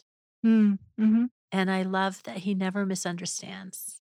Mm, 0.45 0.77
mhm. 0.97 1.29
And 1.53 1.71
I 1.71 1.83
love 1.83 2.21
that 2.23 2.39
he 2.39 2.53
never 2.53 2.85
misunderstands. 2.85 4.01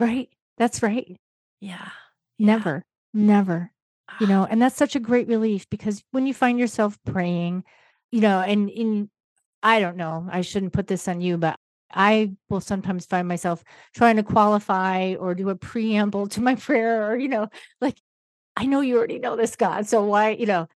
Right. 0.00 0.30
That's 0.58 0.82
right. 0.82 1.16
Yeah. 1.60 1.90
Yeah. 2.38 2.46
Never. 2.46 2.82
Never. 3.12 3.72
You 4.18 4.26
Ah, 4.26 4.28
know, 4.28 4.44
and 4.44 4.62
that's 4.62 4.76
such 4.76 4.94
a 4.94 5.00
great 5.00 5.26
relief 5.28 5.68
because 5.70 6.02
when 6.12 6.26
you 6.26 6.34
find 6.34 6.58
yourself 6.58 6.98
praying, 7.04 7.64
you 8.12 8.20
know, 8.20 8.40
and 8.40 8.70
in 8.70 9.10
I 9.62 9.80
don't 9.80 9.96
know, 9.96 10.28
I 10.30 10.42
shouldn't 10.42 10.72
put 10.72 10.86
this 10.86 11.08
on 11.08 11.20
you, 11.20 11.36
but 11.38 11.56
I 11.92 12.32
will 12.48 12.60
sometimes 12.60 13.06
find 13.06 13.28
myself 13.28 13.62
trying 13.94 14.16
to 14.16 14.22
qualify 14.22 15.14
or 15.14 15.34
do 15.34 15.50
a 15.50 15.56
preamble 15.56 16.28
to 16.28 16.40
my 16.40 16.54
prayer 16.56 17.10
or, 17.10 17.16
you 17.16 17.28
know, 17.28 17.48
like 17.80 17.98
I 18.56 18.66
know 18.66 18.80
you 18.80 18.96
already 18.96 19.18
know 19.18 19.36
this 19.36 19.56
God, 19.56 19.86
so 19.86 20.04
why, 20.04 20.30
you 20.30 20.46
know, 20.46 20.68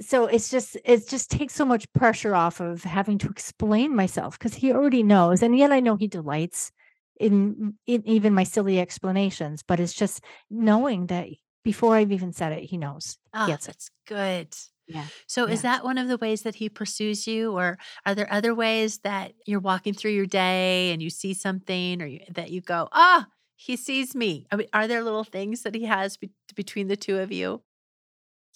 so 0.00 0.26
it's 0.26 0.48
just 0.48 0.76
it 0.84 1.08
just 1.08 1.30
takes 1.30 1.54
so 1.54 1.64
much 1.64 1.92
pressure 1.92 2.34
off 2.34 2.60
of 2.60 2.84
having 2.84 3.18
to 3.18 3.28
explain 3.28 3.94
myself 3.94 4.38
because 4.38 4.54
he 4.54 4.72
already 4.72 5.02
knows 5.02 5.42
and 5.42 5.58
yet 5.58 5.72
i 5.72 5.80
know 5.80 5.96
he 5.96 6.06
delights 6.06 6.70
in, 7.18 7.74
in 7.86 8.02
even 8.06 8.32
my 8.32 8.44
silly 8.44 8.78
explanations 8.78 9.62
but 9.66 9.80
it's 9.80 9.92
just 9.92 10.22
knowing 10.50 11.06
that 11.06 11.26
before 11.64 11.96
i've 11.96 12.12
even 12.12 12.32
said 12.32 12.52
it 12.52 12.62
he 12.62 12.76
knows 12.76 13.18
ah, 13.34 13.46
gets 13.46 13.66
it 13.66 13.70
that's 13.70 13.90
good. 14.06 14.54
Yeah 14.88 15.08
So, 15.26 15.46
is 15.46 15.62
that 15.62 15.84
one 15.84 15.98
of 15.98 16.08
the 16.08 16.16
ways 16.18 16.42
that 16.42 16.56
he 16.56 16.68
pursues 16.68 17.26
you, 17.26 17.52
or 17.56 17.78
are 18.06 18.14
there 18.14 18.32
other 18.32 18.54
ways 18.54 18.98
that 19.00 19.32
you're 19.46 19.60
walking 19.60 19.94
through 19.94 20.12
your 20.12 20.26
day 20.26 20.92
and 20.92 21.02
you 21.02 21.10
see 21.10 21.34
something, 21.34 22.02
or 22.02 22.06
you, 22.06 22.20
that 22.30 22.50
you 22.50 22.60
go, 22.62 22.88
ah, 22.92 23.26
he 23.56 23.76
sees 23.76 24.14
me? 24.14 24.46
I 24.52 24.56
mean, 24.56 24.68
are 24.72 24.88
there 24.88 25.02
little 25.02 25.24
things 25.24 25.62
that 25.62 25.74
he 25.74 25.84
has 25.84 26.16
be- 26.16 26.30
between 26.56 26.88
the 26.88 26.96
two 26.96 27.18
of 27.18 27.32
you? 27.32 27.62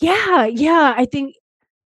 Yeah, 0.01 0.47
yeah, 0.47 0.95
I 0.97 1.05
think 1.07 1.37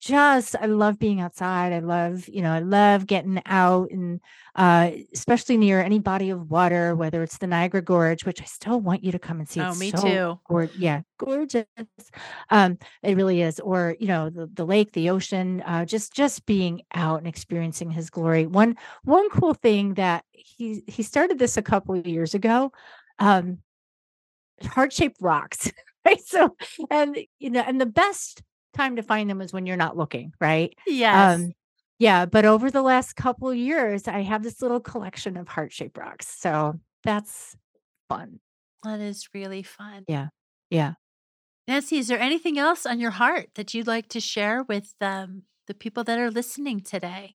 just 0.07 0.55
I 0.61 0.67
love 0.67 0.99
being 0.99 1.21
outside. 1.21 1.73
I 1.73 1.81
love, 1.81 2.29
you 2.29 2.41
know, 2.43 2.53
I 2.53 2.61
love 2.61 3.07
getting 3.07 3.43
out 3.47 3.91
and 3.91 4.21
uh 4.55 4.91
especially 5.13 5.57
near 5.57 5.81
any 5.81 5.99
body 5.99 6.31
of 6.31 6.51
water, 6.51 6.95
whether 6.95 7.23
it's 7.23 7.39
the 7.39 7.47
Niagara 7.47 7.83
Gorge, 7.83 8.25
which 8.25 8.41
I 8.41 8.45
still 8.45 8.81
want 8.81 9.03
you 9.03 9.13
to 9.13 9.19
come 9.19 9.41
and 9.41 9.49
see. 9.49 9.61
Oh, 9.61 9.71
It's 9.71 9.81
me 9.81 9.91
so 9.91 10.01
too. 10.01 10.41
gor 10.49 10.69
yeah, 10.79 11.03
gorgeous. 11.19 11.67
Um 12.51 12.79
it 13.03 13.17
really 13.17 13.43
is. 13.43 13.59
Or, 13.61 13.97
you 13.99 14.07
know, 14.07 14.31
the, 14.31 14.47
the 14.53 14.65
lake, 14.65 14.93
the 14.93 15.11
ocean, 15.11 15.63
uh 15.63 15.85
just 15.85 16.13
just 16.15 16.47
being 16.47 16.83
out 16.95 17.19
and 17.19 17.27
experiencing 17.27 17.91
his 17.91 18.09
glory. 18.11 18.47
One 18.47 18.77
one 19.03 19.29
cool 19.31 19.55
thing 19.55 19.95
that 19.95 20.25
he 20.33 20.85
he 20.87 21.03
started 21.03 21.39
this 21.39 21.57
a 21.57 21.63
couple 21.63 21.97
of 21.97 22.07
years 22.07 22.35
ago. 22.35 22.71
Um 23.19 23.59
heart-shaped 24.65 25.19
rocks, 25.21 25.71
right? 26.05 26.21
So, 26.25 26.57
and 26.91 27.19
you 27.39 27.51
know, 27.51 27.61
and 27.67 27.81
the 27.81 27.87
best 27.87 28.43
time 28.77 28.97
to 28.97 29.03
find 29.03 29.29
them 29.29 29.41
is 29.41 29.53
when 29.53 29.67
you're 29.67 29.77
not 29.77 29.97
looking, 29.97 30.33
right? 30.41 30.73
Yes, 30.87 31.39
Um, 31.41 31.53
yeah, 31.99 32.27
but 32.27 32.45
over 32.45 32.71
the 32.71 32.83
last 32.83 33.17
couple 33.17 33.49
of 33.49 33.57
years, 33.57 34.07
I 34.07 34.21
have 34.21 34.43
this 34.43 34.61
little 34.61 34.81
collection 34.81 35.37
of 35.37 35.49
heart-shaped 35.49 35.97
rocks. 35.97 36.29
So 36.29 36.79
that's 37.05 37.57
fun. 38.09 38.41
that 38.85 39.01
is 39.01 39.29
really 39.35 39.63
fun. 39.63 40.05
Yeah. 40.07 40.29
Yeah. 40.71 40.93
Nancy, 41.67 41.99
is 41.99 42.09
there 42.09 42.21
anything 42.21 42.59
else 42.59 42.87
on 42.87 43.01
your 43.01 43.11
heart 43.13 43.49
that 43.57 43.75
you'd 43.75 43.87
like 43.89 44.09
to 44.11 44.21
share 44.21 44.63
with 44.63 44.95
um, 45.01 45.43
the 45.67 45.75
people 45.75 46.05
that 46.05 46.19
are 46.19 46.31
listening 46.31 46.81
today? 46.81 47.35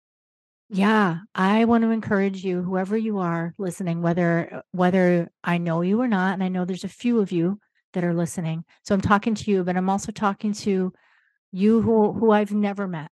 Yeah. 0.68 1.18
I 1.34 1.64
want 1.64 1.82
to 1.82 1.90
encourage 1.90 2.44
you, 2.44 2.62
whoever 2.62 2.96
you 2.96 3.18
are 3.18 3.54
listening, 3.58 4.02
whether 4.02 4.62
whether 4.70 5.28
I 5.42 5.58
know 5.58 5.80
you 5.82 6.00
or 6.00 6.06
not, 6.06 6.34
and 6.34 6.44
I 6.44 6.48
know 6.48 6.64
there's 6.64 6.84
a 6.84 6.88
few 6.88 7.18
of 7.20 7.32
you 7.32 7.58
that 7.92 8.04
are 8.04 8.14
listening. 8.14 8.64
So 8.84 8.94
I'm 8.94 9.00
talking 9.00 9.34
to 9.34 9.50
you, 9.50 9.64
but 9.64 9.76
I'm 9.76 9.90
also 9.90 10.12
talking 10.12 10.52
to 10.52 10.92
you 11.52 11.82
who 11.82 12.12
who 12.12 12.30
I've 12.30 12.52
never 12.52 12.88
met. 12.88 13.10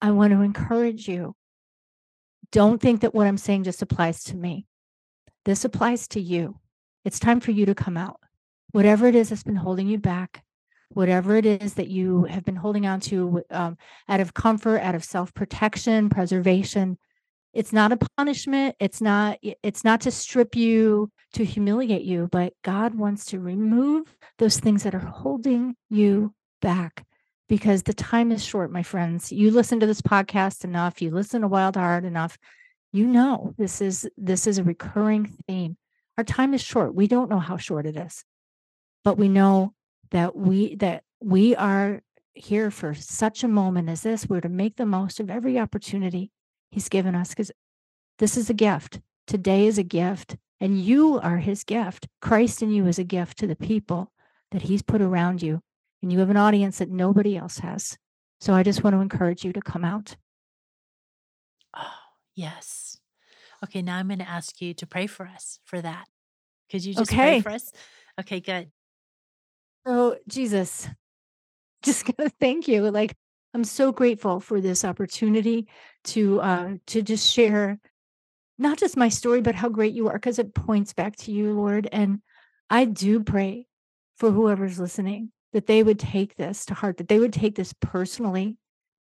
I 0.00 0.12
want 0.12 0.32
to 0.32 0.42
encourage 0.42 1.08
you 1.08 1.34
Don't 2.52 2.80
think 2.80 3.02
that 3.02 3.14
what 3.14 3.26
I'm 3.26 3.38
saying 3.38 3.64
just 3.64 3.82
applies 3.82 4.24
to 4.24 4.36
me. 4.36 4.66
This 5.44 5.64
applies 5.64 6.08
to 6.08 6.20
you. 6.20 6.58
It's 7.04 7.18
time 7.18 7.40
for 7.40 7.50
you 7.50 7.66
to 7.66 7.74
come 7.74 7.96
out. 7.96 8.20
Whatever 8.72 9.06
it 9.06 9.14
is 9.14 9.30
that's 9.30 9.42
been 9.42 9.56
holding 9.56 9.88
you 9.88 9.98
back, 9.98 10.44
whatever 10.90 11.36
it 11.36 11.46
is 11.46 11.74
that 11.74 11.88
you 11.88 12.24
have 12.24 12.44
been 12.44 12.56
holding 12.56 12.86
on 12.86 13.00
to 13.00 13.42
um, 13.50 13.76
out 14.08 14.20
of 14.20 14.34
comfort, 14.34 14.78
out 14.80 14.94
of 14.94 15.04
self 15.04 15.32
protection, 15.34 16.08
preservation, 16.10 16.98
it's 17.54 17.72
not 17.72 17.92
a 17.92 17.98
punishment. 18.16 18.76
It's 18.78 19.00
not. 19.00 19.38
It's 19.42 19.84
not 19.84 20.02
to 20.02 20.10
strip 20.10 20.54
you, 20.56 21.10
to 21.34 21.44
humiliate 21.44 22.02
you. 22.02 22.28
But 22.30 22.52
God 22.62 22.94
wants 22.94 23.26
to 23.26 23.40
remove 23.40 24.16
those 24.38 24.58
things 24.60 24.82
that 24.84 24.94
are 24.94 24.98
holding 25.00 25.74
you 25.90 26.34
back, 26.62 27.04
because 27.48 27.82
the 27.82 27.94
time 27.94 28.32
is 28.32 28.44
short, 28.44 28.70
my 28.70 28.82
friends. 28.82 29.32
You 29.32 29.50
listen 29.50 29.80
to 29.80 29.86
this 29.86 30.02
podcast 30.02 30.64
enough. 30.64 31.00
You 31.00 31.10
listen 31.10 31.42
to 31.42 31.48
Wild 31.48 31.76
Heart 31.76 32.04
enough 32.04 32.38
you 32.90 33.06
know 33.06 33.54
this 33.58 33.82
is 33.82 34.08
this 34.16 34.46
is 34.46 34.56
a 34.56 34.64
recurring 34.64 35.26
theme. 35.46 35.76
Our 36.16 36.24
time 36.24 36.54
is 36.54 36.62
short. 36.62 36.94
We 36.94 37.06
don't 37.06 37.28
know 37.28 37.38
how 37.38 37.58
short 37.58 37.84
it 37.84 37.96
is 37.96 38.24
but 39.04 39.16
we 39.16 39.28
know 39.28 39.72
that 40.10 40.36
we 40.36 40.74
that 40.76 41.02
we 41.20 41.56
are 41.56 42.02
here 42.34 42.70
for 42.70 42.94
such 42.94 43.42
a 43.42 43.48
moment 43.48 43.88
as 43.88 44.02
this. 44.02 44.28
We're 44.28 44.40
to 44.40 44.48
make 44.48 44.76
the 44.76 44.86
most 44.86 45.20
of 45.20 45.30
every 45.30 45.58
opportunity 45.58 46.30
he's 46.70 46.88
given 46.88 47.14
us 47.14 47.30
because 47.30 47.50
this 48.18 48.36
is 48.36 48.50
a 48.50 48.54
gift. 48.54 49.00
Today 49.26 49.66
is 49.66 49.78
a 49.78 49.82
gift 49.82 50.36
and 50.60 50.80
you 50.80 51.18
are 51.20 51.38
his 51.38 51.64
gift. 51.64 52.08
Christ 52.20 52.62
in 52.62 52.70
you 52.70 52.86
is 52.86 52.98
a 52.98 53.04
gift 53.04 53.38
to 53.38 53.46
the 53.46 53.56
people 53.56 54.12
that 54.50 54.62
he's 54.62 54.82
put 54.82 55.02
around 55.02 55.42
you 55.42 55.62
and 56.02 56.12
you 56.12 56.18
have 56.18 56.30
an 56.30 56.36
audience 56.36 56.78
that 56.78 56.90
nobody 56.90 57.36
else 57.36 57.58
has 57.58 57.96
so 58.40 58.52
i 58.54 58.62
just 58.62 58.82
want 58.84 58.94
to 58.94 59.00
encourage 59.00 59.44
you 59.44 59.52
to 59.52 59.60
come 59.60 59.84
out 59.84 60.16
Oh, 61.74 61.86
yes. 62.34 62.98
Okay, 63.64 63.82
now 63.82 63.96
I'm 63.96 64.08
going 64.08 64.18
to 64.18 64.28
ask 64.28 64.60
you 64.60 64.74
to 64.74 64.86
pray 64.86 65.06
for 65.06 65.26
us 65.26 65.58
for 65.64 65.80
that. 65.80 66.06
Could 66.70 66.84
you 66.84 66.94
just 66.94 67.10
pray 67.10 67.40
for 67.40 67.50
us? 67.50 67.72
Okay, 68.20 68.40
good. 68.40 68.70
so 69.86 70.16
jesus 70.28 70.88
just 71.82 72.04
gonna 72.04 72.30
thank 72.40 72.68
you. 72.68 72.90
Like 72.90 73.14
I'm 73.54 73.64
so 73.64 73.92
grateful 73.92 74.40
for 74.40 74.60
this 74.60 74.84
opportunity 74.84 75.68
to 76.04 76.40
uh 76.40 76.74
to 76.88 77.02
just 77.02 77.32
share 77.32 77.78
not 78.58 78.78
just 78.78 78.96
my 78.96 79.08
story, 79.08 79.40
but 79.40 79.54
how 79.54 79.68
great 79.68 79.94
you 79.94 80.08
are, 80.08 80.14
because 80.14 80.40
it 80.40 80.52
points 80.52 80.92
back 80.92 81.14
to 81.16 81.32
you, 81.32 81.52
Lord. 81.52 81.88
And 81.92 82.20
I 82.68 82.84
do 82.84 83.22
pray 83.22 83.66
for 84.16 84.32
whoever's 84.32 84.80
listening 84.80 85.30
that 85.52 85.66
they 85.66 85.82
would 85.82 85.98
take 85.98 86.36
this 86.36 86.66
to 86.66 86.74
heart, 86.74 86.98
that 86.98 87.08
they 87.08 87.18
would 87.18 87.32
take 87.32 87.54
this 87.54 87.74
personally, 87.80 88.56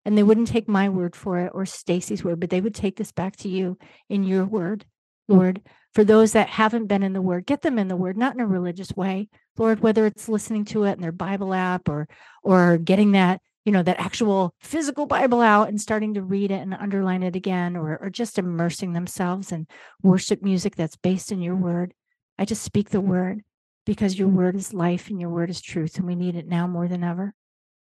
and 0.04 0.16
they 0.16 0.22
wouldn't 0.22 0.48
take 0.48 0.68
my 0.68 0.88
word 0.88 1.16
for 1.16 1.38
it 1.38 1.52
or 1.54 1.64
Stasi's 1.64 2.22
word, 2.22 2.40
but 2.40 2.50
they 2.50 2.60
would 2.60 2.74
take 2.74 2.96
this 2.96 3.12
back 3.12 3.36
to 3.36 3.48
you 3.48 3.78
in 4.08 4.24
your 4.24 4.44
word 4.44 4.84
mm. 5.30 5.36
Lord, 5.36 5.62
for 5.92 6.04
those 6.04 6.32
that 6.32 6.48
haven't 6.48 6.86
been 6.86 7.02
in 7.02 7.12
the 7.12 7.22
word, 7.22 7.46
get 7.46 7.62
them 7.62 7.78
in 7.78 7.88
the 7.88 7.96
word, 7.96 8.16
not 8.16 8.34
in 8.34 8.40
a 8.40 8.46
religious 8.46 8.92
way. 8.96 9.28
Lord, 9.56 9.80
whether 9.80 10.06
it's 10.06 10.28
listening 10.28 10.64
to 10.66 10.84
it 10.84 10.92
in 10.92 11.00
their 11.00 11.12
Bible 11.12 11.54
app 11.54 11.88
or 11.88 12.08
or 12.42 12.78
getting 12.78 13.12
that, 13.12 13.40
you 13.64 13.72
know, 13.72 13.82
that 13.82 14.00
actual 14.00 14.54
physical 14.60 15.06
Bible 15.06 15.40
out 15.40 15.68
and 15.68 15.80
starting 15.80 16.14
to 16.14 16.22
read 16.22 16.50
it 16.50 16.60
and 16.60 16.74
underline 16.74 17.22
it 17.22 17.36
again, 17.36 17.76
or 17.76 17.96
or 18.00 18.10
just 18.10 18.38
immersing 18.38 18.92
themselves 18.92 19.52
in 19.52 19.66
worship 20.02 20.42
music 20.42 20.74
that's 20.76 20.96
based 20.96 21.30
in 21.30 21.40
your 21.40 21.56
word. 21.56 21.94
I 22.38 22.44
just 22.44 22.62
speak 22.62 22.90
the 22.90 23.00
word 23.00 23.42
because 23.84 24.18
your 24.18 24.28
word 24.28 24.56
is 24.56 24.74
life 24.74 25.08
and 25.10 25.20
your 25.20 25.30
word 25.30 25.50
is 25.50 25.60
truth, 25.60 25.96
and 25.96 26.06
we 26.06 26.14
need 26.14 26.36
it 26.36 26.48
now 26.48 26.66
more 26.66 26.88
than 26.88 27.04
ever. 27.04 27.34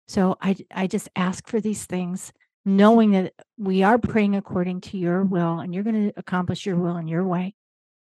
So 0.06 0.37
I 0.40 0.56
I 0.70 0.87
just 0.87 1.08
ask 1.16 1.46
for 1.46 1.61
these 1.61 1.84
things 1.84 2.32
knowing 2.64 3.12
that 3.12 3.32
we 3.56 3.82
are 3.82 3.98
praying 3.98 4.37
according 4.37 4.80
to 4.82 4.98
your 4.98 5.22
will 5.22 5.58
and 5.58 5.72
you're 5.74 5.82
going 5.84 6.11
to 6.11 6.18
accomplish 6.18 6.66
your 6.66 6.76
will 6.76 6.96
in 6.98 7.08
your 7.08 7.24
way. 7.24 7.54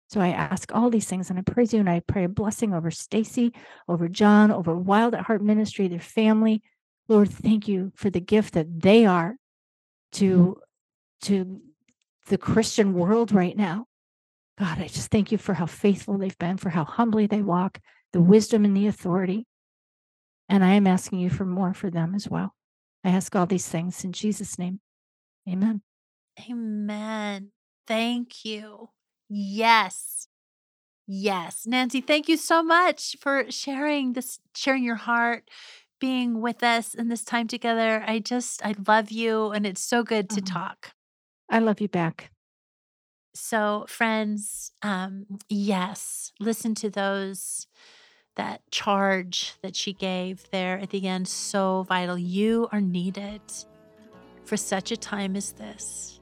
So 0.09 0.21
I 0.21 0.29
ask 0.29 0.71
all 0.75 0.91
these 0.91 1.07
things 1.07 1.31
and 1.31 1.39
I 1.39 1.43
praise 1.43 1.73
you 1.73 1.81
and 1.81 1.91
I 1.91 2.01
pray 2.01 2.25
a 2.25 2.29
blessing 2.29 2.75
over 2.75 2.91
Stasi, 2.91 3.55
over 3.89 4.09
John, 4.09 4.51
over 4.53 4.77
Wild 4.77 5.15
at 5.15 5.23
Heart 5.23 5.43
Ministry, 5.43 5.89
their 5.89 5.99
family. 5.99 6.63
Lord, 7.09 7.31
thank 7.31 7.67
you 7.67 7.93
for 7.97 8.11
the 8.11 8.21
gift 8.21 8.55
that 8.55 8.81
they 8.81 9.07
are 9.07 9.33
mm-hmm. 10.13 10.19
to 10.19 10.61
to 11.23 11.61
the 12.27 12.39
Christian 12.39 12.95
world 12.95 13.33
right 13.33 13.57
now. 13.57 13.87
God, 14.59 14.79
I 14.79 14.87
just 14.87 15.11
thank 15.11 15.33
you 15.33 15.39
for 15.39 15.55
how 15.55 15.67
faithful 15.67 16.19
they've 16.19 16.39
been, 16.39 16.57
for 16.57 16.71
how 16.71 16.85
humbly 16.85 17.27
they 17.27 17.43
walk, 17.43 17.79
the 18.13 18.21
wisdom 18.21 18.65
and 18.65 18.77
the 18.77 18.87
authority. 18.87 19.47
And 20.49 20.65
I 20.65 20.75
am 20.75 20.87
asking 20.87 21.21
you 21.21 21.31
for 21.31 21.45
more 21.45 21.73
for 21.73 21.91
them 21.91 22.15
as 22.15 22.29
well. 22.29 22.55
I 23.05 23.11
ask 23.11 23.35
all 23.35 23.47
these 23.47 23.67
things 23.69 24.05
in 24.05 24.13
Jesus' 24.13 24.59
name. 24.59 24.81
Amen. 25.49 25.83
Amen. 26.49 27.51
Thank 27.87 28.45
you. 28.45 28.91
Yes. 29.29 30.29
Yes. 31.07 31.65
Nancy, 31.67 32.01
thank 32.01 32.29
you 32.29 32.37
so 32.37 32.63
much 32.63 33.17
for 33.21 33.51
sharing 33.51 34.13
this, 34.13 34.39
sharing 34.55 34.85
your 34.85 34.97
heart, 34.97 35.51
being 36.01 36.41
with 36.41 36.63
us 36.63 36.95
in 36.95 37.09
this 37.09 37.25
time 37.25 37.49
together. 37.49 38.05
I 38.07 38.19
just, 38.19 38.65
I 38.65 38.75
love 38.87 39.11
you, 39.11 39.51
and 39.51 39.67
it's 39.67 39.81
so 39.81 40.03
good 40.03 40.29
to 40.31 40.41
Oh, 40.41 40.45
talk. 40.45 40.93
I 41.51 41.59
love 41.59 41.81
you 41.81 41.89
back. 41.89 42.31
So, 43.35 43.87
friends, 43.89 44.73
um, 44.83 45.27
yes, 45.49 46.33
listen 46.39 46.75
to 46.77 46.91
those 46.91 47.67
that 48.37 48.63
charge 48.71 49.55
that 49.63 49.77
she 49.77 49.93
gave 49.93 50.49
there 50.51 50.79
at 50.79 50.91
the 50.91 51.07
end. 51.07 51.29
So 51.29 51.85
vital. 51.89 52.19
You 52.19 52.69
are 52.73 52.81
needed 52.81 53.41
for 54.45 54.57
such 54.57 54.91
a 54.91 54.97
time 54.97 55.37
as 55.37 55.53
this. 55.53 56.21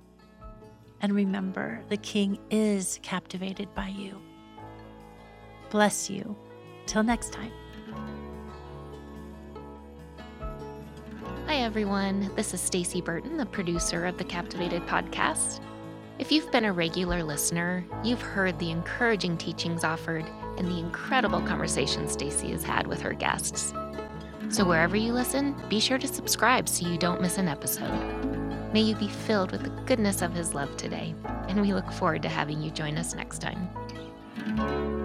And 1.01 1.15
remember, 1.15 1.83
the 1.89 1.97
King 1.97 2.39
is 2.51 2.99
captivated 3.03 3.75
by 3.75 3.89
you. 3.89 4.21
Bless 5.71 6.11
you. 6.11 6.37
Till 6.87 7.03
next 7.03 7.33
time. 7.33 7.53
Hi 11.47 11.57
everyone, 11.57 12.31
this 12.37 12.55
is 12.55 12.61
Stacy 12.61 13.01
Burton, 13.01 13.37
the 13.37 13.47
producer 13.47 14.07
of 14.07 14.19
the 14.19 14.25
Captivated 14.25 14.83
podcast. 14.87 15.61
If 16.21 16.31
you've 16.31 16.53
been 16.53 16.67
a 16.67 16.73
regular 16.75 17.25
listener, 17.25 17.83
you've 18.05 18.21
heard 18.21 18.59
the 18.59 18.71
encouraging 18.71 19.39
teachings 19.39 19.85
offered 19.85 20.27
and 20.59 20.69
the 20.69 20.79
incredible 20.79 21.41
conversations 21.41 22.15
Stasi 22.15 22.51
has 22.51 22.63
had 22.63 22.87
with 22.87 23.01
her 23.01 23.15
guests. 23.15 23.73
So 24.51 24.67
wherever 24.67 24.97
you 24.97 25.15
listen, 25.15 25.57
be 25.71 25.81
sure 25.81 25.97
to 25.97 26.07
subscribe 26.07 26.69
so 26.69 26.87
you 26.87 26.99
don't 26.99 27.23
miss 27.23 27.39
an 27.39 27.49
episode. 27.49 27.91
May 28.75 28.83
you 28.83 28.97
be 28.97 29.09
filled 29.09 29.51
with 29.51 29.63
the 29.63 29.71
goodness 29.87 30.21
of 30.21 30.35
his 30.35 30.53
love 30.53 30.77
today, 30.77 31.15
and 31.49 31.59
we 31.59 31.73
look 31.73 31.91
forward 31.91 32.21
to 32.25 32.29
having 32.29 32.61
you 32.61 32.71
join 32.71 32.99
us 32.99 33.15
next 33.15 33.39
time. 33.39 35.00